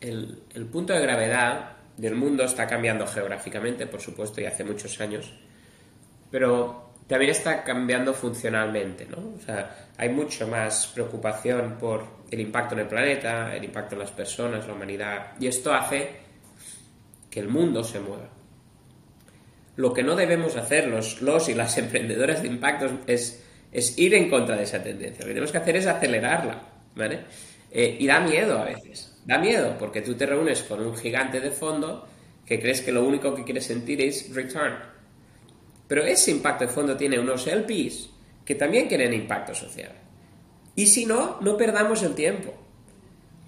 el, 0.00 0.42
el 0.52 0.66
punto 0.66 0.92
de 0.92 1.00
gravedad 1.00 1.76
del 1.96 2.14
mundo 2.14 2.44
está 2.44 2.66
cambiando 2.66 3.06
geográficamente, 3.06 3.86
por 3.86 4.00
supuesto, 4.00 4.40
y 4.40 4.44
hace 4.44 4.64
muchos 4.64 5.00
años, 5.00 5.32
pero 6.30 6.84
también 7.06 7.30
está 7.30 7.62
cambiando 7.62 8.14
funcionalmente, 8.14 9.06
¿no? 9.06 9.34
O 9.36 9.40
sea, 9.40 9.88
hay 9.96 10.08
mucho 10.08 10.48
más 10.48 10.88
preocupación 10.88 11.76
por 11.78 12.23
el 12.34 12.40
impacto 12.40 12.74
en 12.74 12.80
el 12.80 12.86
planeta, 12.86 13.54
el 13.54 13.64
impacto 13.64 13.94
en 13.94 14.00
las 14.00 14.10
personas, 14.10 14.66
la 14.66 14.74
humanidad, 14.74 15.32
y 15.40 15.46
esto 15.46 15.72
hace 15.72 16.10
que 17.30 17.40
el 17.40 17.48
mundo 17.48 17.82
se 17.82 18.00
mueva. 18.00 18.28
Lo 19.76 19.92
que 19.92 20.02
no 20.02 20.14
debemos 20.14 20.56
hacer 20.56 20.88
los, 20.88 21.20
los 21.22 21.48
y 21.48 21.54
las 21.54 21.76
emprendedoras 21.78 22.42
de 22.42 22.48
impactos 22.48 22.92
es, 23.06 23.44
es 23.72 23.98
ir 23.98 24.14
en 24.14 24.28
contra 24.28 24.56
de 24.56 24.64
esa 24.64 24.82
tendencia. 24.82 25.20
Lo 25.20 25.28
que 25.28 25.34
tenemos 25.34 25.52
que 25.52 25.58
hacer 25.58 25.76
es 25.76 25.86
acelerarla, 25.86 26.60
¿vale? 26.94 27.20
Eh, 27.70 27.96
y 27.98 28.06
da 28.06 28.20
miedo 28.20 28.58
a 28.58 28.64
veces. 28.64 29.20
Da 29.24 29.38
miedo 29.38 29.76
porque 29.78 30.02
tú 30.02 30.14
te 30.14 30.26
reúnes 30.26 30.62
con 30.62 30.84
un 30.84 30.96
gigante 30.96 31.40
de 31.40 31.50
fondo 31.50 32.06
que 32.46 32.60
crees 32.60 32.82
que 32.82 32.92
lo 32.92 33.04
único 33.04 33.34
que 33.34 33.42
quiere 33.42 33.60
sentir 33.60 34.00
es 34.02 34.32
return 34.34 34.94
pero 35.86 36.02
ese 36.02 36.30
impacto 36.30 36.66
de 36.66 36.72
fondo 36.72 36.96
tiene 36.96 37.18
unos 37.18 37.46
LPs 37.46 38.10
que 38.44 38.54
también 38.54 38.88
quieren 38.88 39.12
impacto 39.12 39.54
social. 39.54 39.92
Y 40.76 40.86
si 40.86 41.06
no, 41.06 41.38
no 41.40 41.56
perdamos 41.56 42.02
el 42.02 42.14
tiempo. 42.14 42.52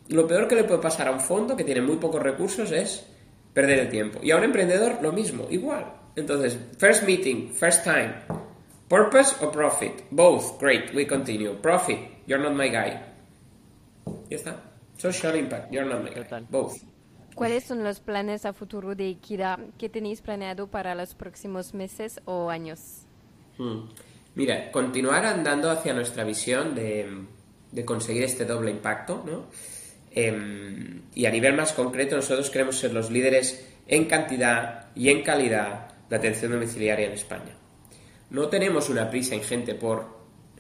Lo 0.09 0.27
peor 0.27 0.47
que 0.47 0.55
le 0.55 0.65
puede 0.65 0.81
pasar 0.81 1.09
a 1.09 1.11
un 1.11 1.21
fondo 1.21 1.57
que 1.57 1.65
tiene 1.65 1.81
muy 1.81 1.97
pocos 1.97 2.23
recursos 2.23 2.71
es 2.71 3.05
perder 3.53 3.81
el 3.81 3.89
tiempo. 3.89 4.21
Y 4.23 4.31
a 4.31 4.37
un 4.37 4.45
emprendedor 4.45 4.99
lo 5.03 5.13
mismo, 5.13 5.47
igual. 5.51 5.87
Entonces, 6.15 6.59
first 6.79 7.03
meeting, 7.05 7.53
first 7.53 7.85
time. 7.85 8.15
Purpose 8.89 9.35
or 9.43 9.51
profit? 9.51 10.05
Both. 10.11 10.61
Great. 10.61 10.95
We 10.95 11.07
continue. 11.07 11.55
Profit. 11.55 11.99
You're 12.27 12.43
not 12.43 12.55
my 12.55 12.69
guy. 12.69 13.03
Ya 14.31 14.37
está. 14.37 14.57
Social 14.97 15.35
impact. 15.35 15.73
You're 15.73 15.89
not 15.89 16.05
my 16.05 16.11
guy. 16.11 16.47
Both. 16.49 16.77
¿Cuáles 17.35 17.65
son 17.65 17.85
los 17.85 18.01
planes 18.01 18.47
a 18.47 18.55
futuro 18.55 18.95
de 18.95 19.11
Equidad 19.11 19.59
que 19.77 19.91
tenéis 19.91 20.23
planeado 20.23 20.69
para 20.69 20.95
los 20.95 21.15
próximos 21.15 21.75
meses 21.75 22.21
o 22.25 22.49
años? 22.49 23.03
Hmm. 23.59 23.89
Mira, 24.37 24.71
continuar 24.71 25.27
andando 25.27 25.69
hacia 25.69 25.93
nuestra 25.93 26.23
visión 26.23 26.77
de, 26.77 27.85
conseguir 27.85 28.23
este 28.23 28.45
doble 28.45 28.71
impacto, 28.71 29.25
¿no? 29.27 29.51
Em, 30.13 31.03
y 31.13 31.27
a 31.27 31.31
nivel 31.31 31.55
más 31.55 31.73
concreto, 31.73 32.15
nosotros 32.15 32.49
queremos 32.51 32.79
ser 32.79 32.93
los 32.93 33.11
líderes 33.11 33.67
en 33.89 34.05
cantidad 34.05 34.87
y 34.95 35.11
en 35.11 35.25
calidad 35.25 35.89
de 36.09 36.17
atención 36.17 36.53
domiciliaria 36.53 37.07
en 37.07 37.13
España. 37.13 37.57
No 38.31 38.49
tenemos 38.49 38.89
una 38.89 39.11
prisa 39.11 39.35
ingente 39.35 39.75
por 39.75 40.07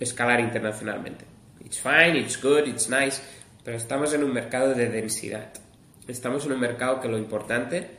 escalar 0.01 0.41
internacionalmente. 0.41 1.25
It's 1.65 1.79
fine, 1.79 2.19
it's 2.19 2.43
good, 2.43 2.67
it's 2.67 2.91
nice, 2.91 3.23
pero 3.65 3.77
estamos 3.77 4.12
en 4.12 4.25
un 4.25 4.33
mercado 4.33 4.75
de 4.75 4.89
densidad 4.89 5.53
estamos 6.09 6.47
en 6.47 6.53
un 6.53 6.61
mercado 6.61 7.01
que 7.01 7.09
lo 7.09 7.19
importante 7.19 7.91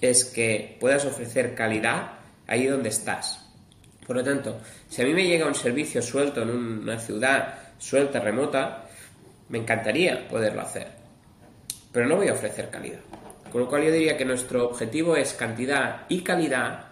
es 0.00 0.24
que 0.24 0.76
puedas 0.80 1.04
ofrecer 1.04 1.54
calidad 1.54 2.12
ahí 2.46 2.66
donde 2.66 2.90
estás. 2.90 3.43
Por 4.06 4.16
lo 4.16 4.24
tanto, 4.24 4.60
si 4.88 5.02
a 5.02 5.04
mí 5.04 5.14
me 5.14 5.26
llega 5.26 5.46
un 5.46 5.54
servicio 5.54 6.02
suelto 6.02 6.42
en 6.42 6.50
una 6.50 6.98
ciudad 6.98 7.54
suelta, 7.78 8.20
remota, 8.20 8.86
me 9.48 9.58
encantaría 9.58 10.26
poderlo 10.28 10.62
hacer. 10.62 10.88
Pero 11.92 12.06
no 12.06 12.16
voy 12.16 12.28
a 12.28 12.32
ofrecer 12.32 12.70
calidad. 12.70 13.00
Con 13.50 13.62
lo 13.62 13.68
cual 13.68 13.84
yo 13.84 13.92
diría 13.92 14.16
que 14.16 14.24
nuestro 14.24 14.66
objetivo 14.66 15.16
es 15.16 15.32
cantidad 15.34 16.06
y 16.08 16.22
calidad 16.22 16.86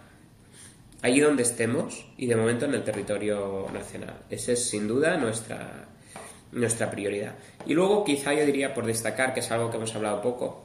allí 1.03 1.19
donde 1.19 1.43
estemos 1.43 2.05
y 2.17 2.27
de 2.27 2.35
momento 2.35 2.65
en 2.65 2.73
el 2.75 2.83
territorio 2.83 3.67
nacional. 3.73 4.21
Esa 4.29 4.53
es 4.53 4.69
sin 4.69 4.87
duda 4.87 5.17
nuestra, 5.17 5.89
nuestra 6.53 6.89
prioridad. 6.89 7.35
Y 7.65 7.73
luego 7.73 8.05
quizá 8.05 8.33
yo 8.33 8.45
diría 8.45 8.73
por 8.73 8.85
destacar, 8.85 9.33
que 9.33 9.41
es 9.41 9.51
algo 9.51 9.69
que 9.69 9.77
hemos 9.77 9.93
hablado 9.95 10.21
poco, 10.21 10.63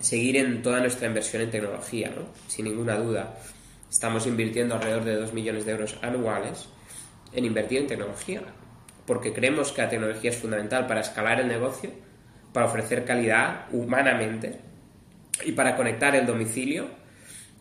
seguir 0.00 0.36
en 0.36 0.62
toda 0.62 0.78
nuestra 0.78 1.08
inversión 1.08 1.42
en 1.42 1.50
tecnología, 1.50 2.12
¿no? 2.14 2.28
Sin 2.46 2.66
ninguna 2.66 2.96
duda. 2.96 3.34
Estamos 3.90 4.26
invirtiendo 4.26 4.74
alrededor 4.74 5.04
de 5.04 5.16
2 5.16 5.32
millones 5.32 5.64
de 5.64 5.72
euros 5.72 5.96
anuales 6.02 6.68
en 7.32 7.44
invertir 7.44 7.78
en 7.78 7.86
tecnología, 7.86 8.42
porque 9.06 9.32
creemos 9.32 9.72
que 9.72 9.82
la 9.82 9.88
tecnología 9.88 10.30
es 10.30 10.36
fundamental 10.36 10.86
para 10.86 11.00
escalar 11.00 11.40
el 11.40 11.48
negocio, 11.48 11.90
para 12.52 12.66
ofrecer 12.66 13.04
calidad 13.04 13.66
humanamente 13.72 14.60
y 15.44 15.52
para 15.52 15.76
conectar 15.76 16.14
el 16.16 16.26
domicilio 16.26 16.86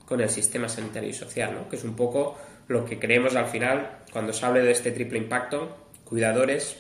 con 0.06 0.22
el 0.22 0.30
sistema 0.30 0.70
sanitario 0.70 1.10
y 1.10 1.14
social, 1.14 1.54
¿no? 1.54 1.70
que 1.70 1.76
es 1.76 1.84
un 1.84 1.96
poco 1.96 2.38
lo 2.68 2.86
que 2.86 3.00
creemos 3.00 3.36
al 3.36 3.48
final 3.48 4.00
cuando 4.12 4.34
se 4.34 4.46
hable 4.46 4.62
de 4.62 4.72
este 4.72 4.92
triple 4.92 5.18
impacto, 5.18 5.90
cuidadores, 6.04 6.78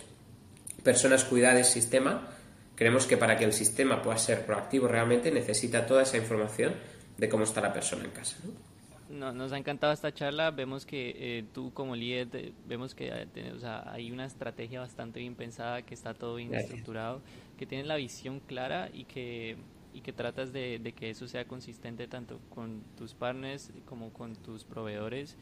personas 0.84 1.24
cuidadas, 1.24 1.70
sistema, 1.70 2.30
creemos 2.76 3.06
que 3.06 3.18
para 3.18 3.38
que 3.38 3.46
el 3.46 3.54
sistema 3.54 4.02
pueda 4.02 4.18
ser 4.18 4.46
proactivo 4.46 4.88
realmente 4.88 5.32
necesita 5.32 5.86
toda 5.86 6.04
esa 6.04 6.18
información 6.18 6.74
de 7.18 7.30
cómo 7.30 7.44
está 7.44 7.62
la 7.62 7.74
persona 7.74 8.06
en 8.06 8.12
casa. 8.12 8.38
¿no? 8.44 8.75
Nos 9.10 9.52
ha 9.52 9.58
encantado 9.58 9.94
esta 9.94 10.14
charla. 10.14 10.52
Vemos 10.52 10.86
que 10.86 11.16
eh, 11.18 11.46
tú 11.54 11.74
como 11.74 11.96
líder, 11.96 12.54
vemos 12.68 12.96
que 12.96 13.10
eh, 13.10 13.62
hay 13.86 14.12
una 14.12 14.26
estrategia 14.26 14.80
bastante 14.80 15.20
bien 15.20 15.36
pensada, 15.36 15.82
que 15.82 15.94
está 15.94 16.14
todo 16.14 16.36
bien 16.36 16.54
estructurado, 16.54 17.22
que 17.58 17.66
tienes 17.66 17.88
la 17.88 17.96
visión 17.96 18.40
clara 18.40 18.90
y 18.94 19.06
que 19.06 19.58
y 19.94 20.02
que 20.02 20.12
tratas 20.12 20.52
de, 20.52 20.78
de, 20.78 20.92
que 20.92 21.10
eso 21.10 21.26
sea 21.26 21.48
consistente 21.48 22.06
tanto 22.06 22.42
con 22.54 22.84
tus 22.98 23.14
partners 23.14 23.72
como 23.86 24.12
con 24.12 24.36
tus 24.36 24.66
proveedores 24.66 25.38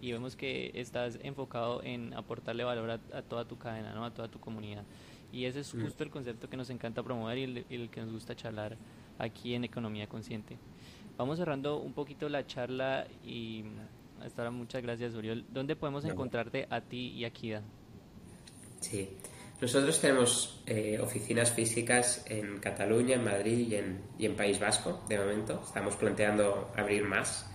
y 0.00 0.12
vemos 0.12 0.36
que 0.36 0.70
estás 0.74 1.18
enfocado 1.22 1.82
en 1.82 2.14
aportarle 2.14 2.64
valor 2.64 2.90
a, 2.90 3.22
toda 3.22 3.46
tu 3.46 3.58
cadena, 3.58 3.92
¿no? 3.94 4.04
a 4.04 4.12
toda 4.12 4.28
tu 4.28 4.38
comunidad. 4.38 4.84
Y 5.32 5.44
ese 5.44 5.60
es 5.60 5.74
mm. 5.74 5.82
justo 5.82 6.04
el 6.04 6.10
concepto 6.10 6.48
que 6.48 6.56
nos 6.56 6.70
encanta 6.70 7.02
promover 7.02 7.38
y 7.38 7.42
el, 7.42 7.66
el, 7.68 7.90
que 7.90 8.00
nos 8.00 8.12
gusta 8.12 8.34
charlar 8.34 8.76
aquí 9.18 9.54
en 9.54 9.64
Economía 9.64 10.06
Consciente. 10.06 10.56
Vamos 11.18 11.36
cerrando 11.36 11.80
un 11.80 11.92
poquito 11.94 12.28
la 12.28 12.46
charla 12.46 13.04
y 13.24 13.64
hasta 14.24 14.42
ahora 14.42 14.52
muchas 14.52 14.80
gracias, 14.82 15.14
Uriol. 15.16 15.44
¿Dónde 15.48 15.74
podemos 15.74 16.04
encontrarte 16.04 16.68
a 16.70 16.80
ti 16.80 17.08
y 17.08 17.24
a 17.24 17.30
Kida? 17.30 17.60
Sí, 18.80 19.10
nosotros 19.60 20.00
tenemos 20.00 20.62
eh, 20.64 20.96
oficinas 21.02 21.50
físicas 21.50 22.24
en 22.28 22.60
Cataluña, 22.60 23.16
en 23.16 23.24
Madrid 23.24 23.66
y 23.68 23.74
en, 23.74 24.00
y 24.16 24.26
en, 24.26 24.36
País 24.36 24.60
Vasco, 24.60 25.00
de 25.08 25.18
momento. 25.18 25.60
Estamos 25.66 25.96
planteando 25.96 26.70
abrir 26.76 27.02
más. 27.02 27.50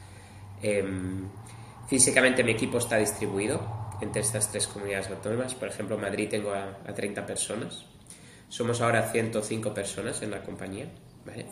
Em, 0.61 1.29
físicamente 1.87 2.43
mi 2.43 2.51
equipo 2.51 2.79
está 2.79 2.97
distribuido 2.97 3.95
entre 4.01 4.23
estas 4.23 4.51
tres 4.51 4.67
comunidades 4.67 5.09
autónomas. 5.09 5.55
Por 5.55 5.69
ejemplo, 5.69 5.95
en 5.95 6.01
Madrid 6.01 6.27
tengo 6.29 6.51
a, 6.51 6.83
30 6.93 7.25
personas. 7.25 7.85
Somos 8.49 8.81
ahora 8.81 9.09
105 9.09 9.73
personas 9.73 10.21
en 10.21 10.31
la 10.31 10.43
compañía, 10.43 10.91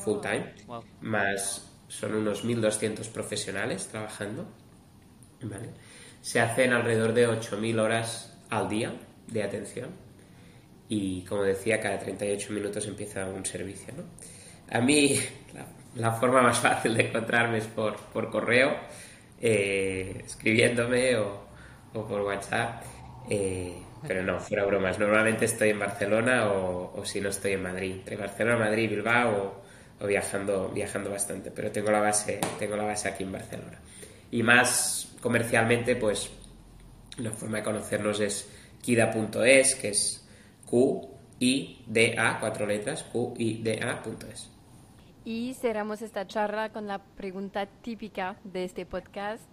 full 0.04 0.19
time. 0.19 0.54
Más 1.00 1.70
son 1.91 2.15
unos 2.15 2.45
1.200 2.45 3.10
profesionales 3.10 3.88
trabajando. 3.88 4.47
Se 6.21 6.39
hacen 6.39 6.71
alrededor 6.71 7.13
de 7.13 7.27
8.000 7.27 7.80
horas 7.82 8.38
al 8.49 8.69
día 8.69 8.93
de 9.27 9.43
atención 9.43 9.89
y 10.88 11.23
como 11.25 11.43
decía, 11.43 11.82
cada 11.82 11.99
38 11.99 12.54
minutos 12.54 12.88
empieza 12.88 13.25
un 13.25 13.45
servicio. 13.45 13.93
¿no? 13.95 14.04
A 14.69 14.80
mí 14.80 15.19
la, 15.95 16.13
forma 16.13 16.41
más 16.41 16.60
fácil 16.62 16.95
de 16.95 17.08
encontrarme 17.08 17.58
es 17.58 17.67
por, 17.67 17.97
por 17.97 18.30
correo, 18.30 18.73
eh, 19.41 20.21
escribiéndome 20.25 21.17
o, 21.17 21.43
o, 21.93 22.08
por 22.08 22.21
WhatsApp. 22.21 22.84
Eh, 23.30 23.75
pero 24.08 24.23
no, 24.23 24.39
fuera 24.39 24.63
bromas. 24.63 24.97
Normalmente 24.97 25.45
estoy 25.45 25.69
en 25.69 25.80
Barcelona 25.80 26.51
o, 26.51 26.99
o, 26.99 27.06
si 27.06 27.19
no 27.19 27.30
estoy 27.30 27.54
en 27.54 27.63
Madrid. 27.63 27.91
Entre 27.91 28.15
Barcelona, 28.15 28.58
Madrid, 28.58 28.89
Bilbao 28.89 29.61
o, 30.02 30.08
viajando, 30.08 30.70
viajando 30.70 31.10
bastante. 31.10 31.52
Pero 31.52 31.72
tengo 31.72 31.92
la, 31.92 32.00
base, 32.00 32.40
tengo 32.60 32.76
la 32.76 32.84
base 32.84 33.08
aquí 33.10 33.24
en 33.24 33.32
Barcelona. 33.32 33.80
Y 34.32 34.44
más 34.44 35.14
comercialmente, 35.22 35.96
pues 35.96 36.30
la 37.18 37.32
forma 37.32 37.58
de 37.58 37.64
conocernos 37.64 38.20
es 38.20 38.50
kida.es, 38.82 39.76
que 39.76 39.90
es 39.90 40.28
Q-I-D-A, 40.66 42.40
cuatro 42.40 42.66
letras, 42.66 43.04
Q-I-D-A.es. 43.04 44.50
Y 45.24 45.54
cerramos 45.54 46.02
esta 46.02 46.26
charla 46.26 46.72
con 46.72 46.88
la 46.88 47.00
pregunta 47.00 47.68
típica 47.68 48.38
de 48.44 48.64
este 48.64 48.86
podcast. 48.86 49.44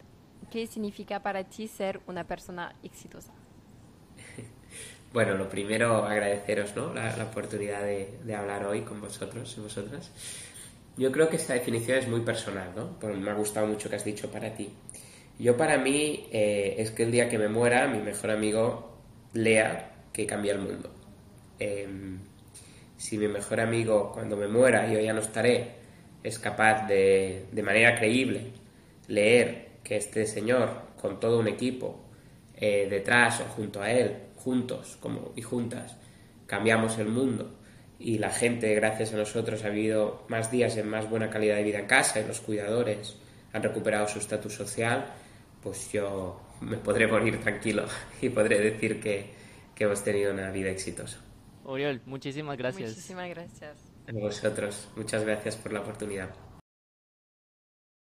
¿Qué 0.51 0.67
significa 0.67 1.21
para 1.21 1.45
ti 1.45 1.69
ser 1.69 2.01
una 2.07 2.25
persona 2.25 2.75
exitosa? 2.83 3.38
Bueno, 5.13 5.35
lo 5.35 5.49
primero 5.49 6.05
agradeceros 6.05 6.77
¿no? 6.77 6.93
la, 6.93 7.15
oportunidad 7.31 7.83
de, 7.83 8.35
hablar 8.35 8.67
hoy 8.67 8.83
con 8.83 9.01
vosotros 9.01 9.55
y 9.57 9.61
vosotras. 9.61 10.11
Yo 10.99 11.11
creo 11.13 11.31
que 11.31 11.37
esta 11.37 11.55
definición 11.55 11.99
es 11.99 12.09
muy 12.09 12.21
personal, 12.21 12.73
¿no? 12.77 12.99
Me 13.15 13.31
ha 13.31 13.35
gustado 13.35 13.67
mucho 13.67 13.89
que 13.89 13.97
has 13.97 14.05
dicho 14.05 14.31
para 14.31 14.53
ti. 14.55 14.71
Yo 15.39 15.57
para 15.57 15.79
mí 15.79 16.27
eh, 16.31 16.75
es 16.79 16.91
que 16.91 17.05
el 17.05 17.13
día 17.13 17.29
que 17.29 17.39
me 17.39 17.49
muera 17.49 17.87
mi 17.87 18.01
mejor 18.01 18.33
amigo 18.33 18.99
lea 19.33 19.93
que 20.13 20.27
cambia 20.27 20.53
el 20.53 20.59
mundo. 20.59 20.91
Em, 21.59 22.19
si 22.97 23.17
mi 23.17 23.29
mejor 23.29 23.61
amigo 23.61 24.13
cuando 24.13 24.37
me 24.37 24.49
muera, 24.49 24.93
yo 24.93 25.01
ya 25.01 25.13
no 25.13 25.21
estaré, 25.21 25.77
es 26.23 26.39
capaz 26.39 26.87
de, 26.87 27.47
de 27.53 27.63
manera 27.63 27.95
creíble, 27.95 28.53
leer 29.07 29.69
que 29.85 29.97
este 29.97 30.27
señor, 30.27 30.83
con 31.01 31.21
todo 31.21 31.39
un 31.39 31.49
equipo 31.49 32.01
eh, 32.57 32.89
detrás 32.91 33.41
o 33.41 33.45
junto 33.45 33.81
a 33.81 33.91
él, 33.91 34.28
juntos 34.39 34.97
como, 35.01 35.33
y 35.37 35.43
juntas, 35.43 35.97
cambiamos 36.47 36.99
el 36.99 37.09
mundo 37.09 37.55
y 37.99 38.19
la 38.19 38.31
gente, 38.31 38.75
gracias 38.75 39.13
a 39.13 39.17
nosotros, 39.17 39.65
ha 39.65 39.69
vivido 39.71 40.25
más 40.29 40.51
días 40.51 40.77
en 40.77 40.89
más 40.89 41.09
buena 41.11 41.31
calidad 41.31 41.57
de 41.57 41.65
vida 41.65 41.81
en 41.81 41.87
casa 41.87 42.21
y 42.21 42.27
los 42.27 42.41
cuidadores 42.41 43.17
han 43.53 43.63
recuperado 43.63 44.07
su 44.07 44.19
estatus 44.19 44.55
social, 44.55 45.07
pues 45.63 45.91
yo 45.93 46.41
me 46.61 46.77
podré 46.77 47.07
morir 47.07 47.41
tranquilo 47.41 47.85
y 48.23 48.29
podré 48.29 48.59
decir 48.59 49.01
que, 49.01 49.31
que 49.75 49.85
hemos 49.85 50.03
tenido 50.03 50.33
una 50.33 50.51
vida 50.51 50.71
exitosa. 50.71 51.19
Oriol, 51.65 52.01
muchísimas 52.07 52.57
gracias. 52.57 52.91
Muchísimas 52.91 53.29
gracias. 53.29 53.77
A 54.09 54.13
vosotros, 54.13 54.89
muchas 54.97 55.23
gracias 55.25 55.57
por 55.57 55.73
la 55.73 55.81
oportunidad. 55.81 56.48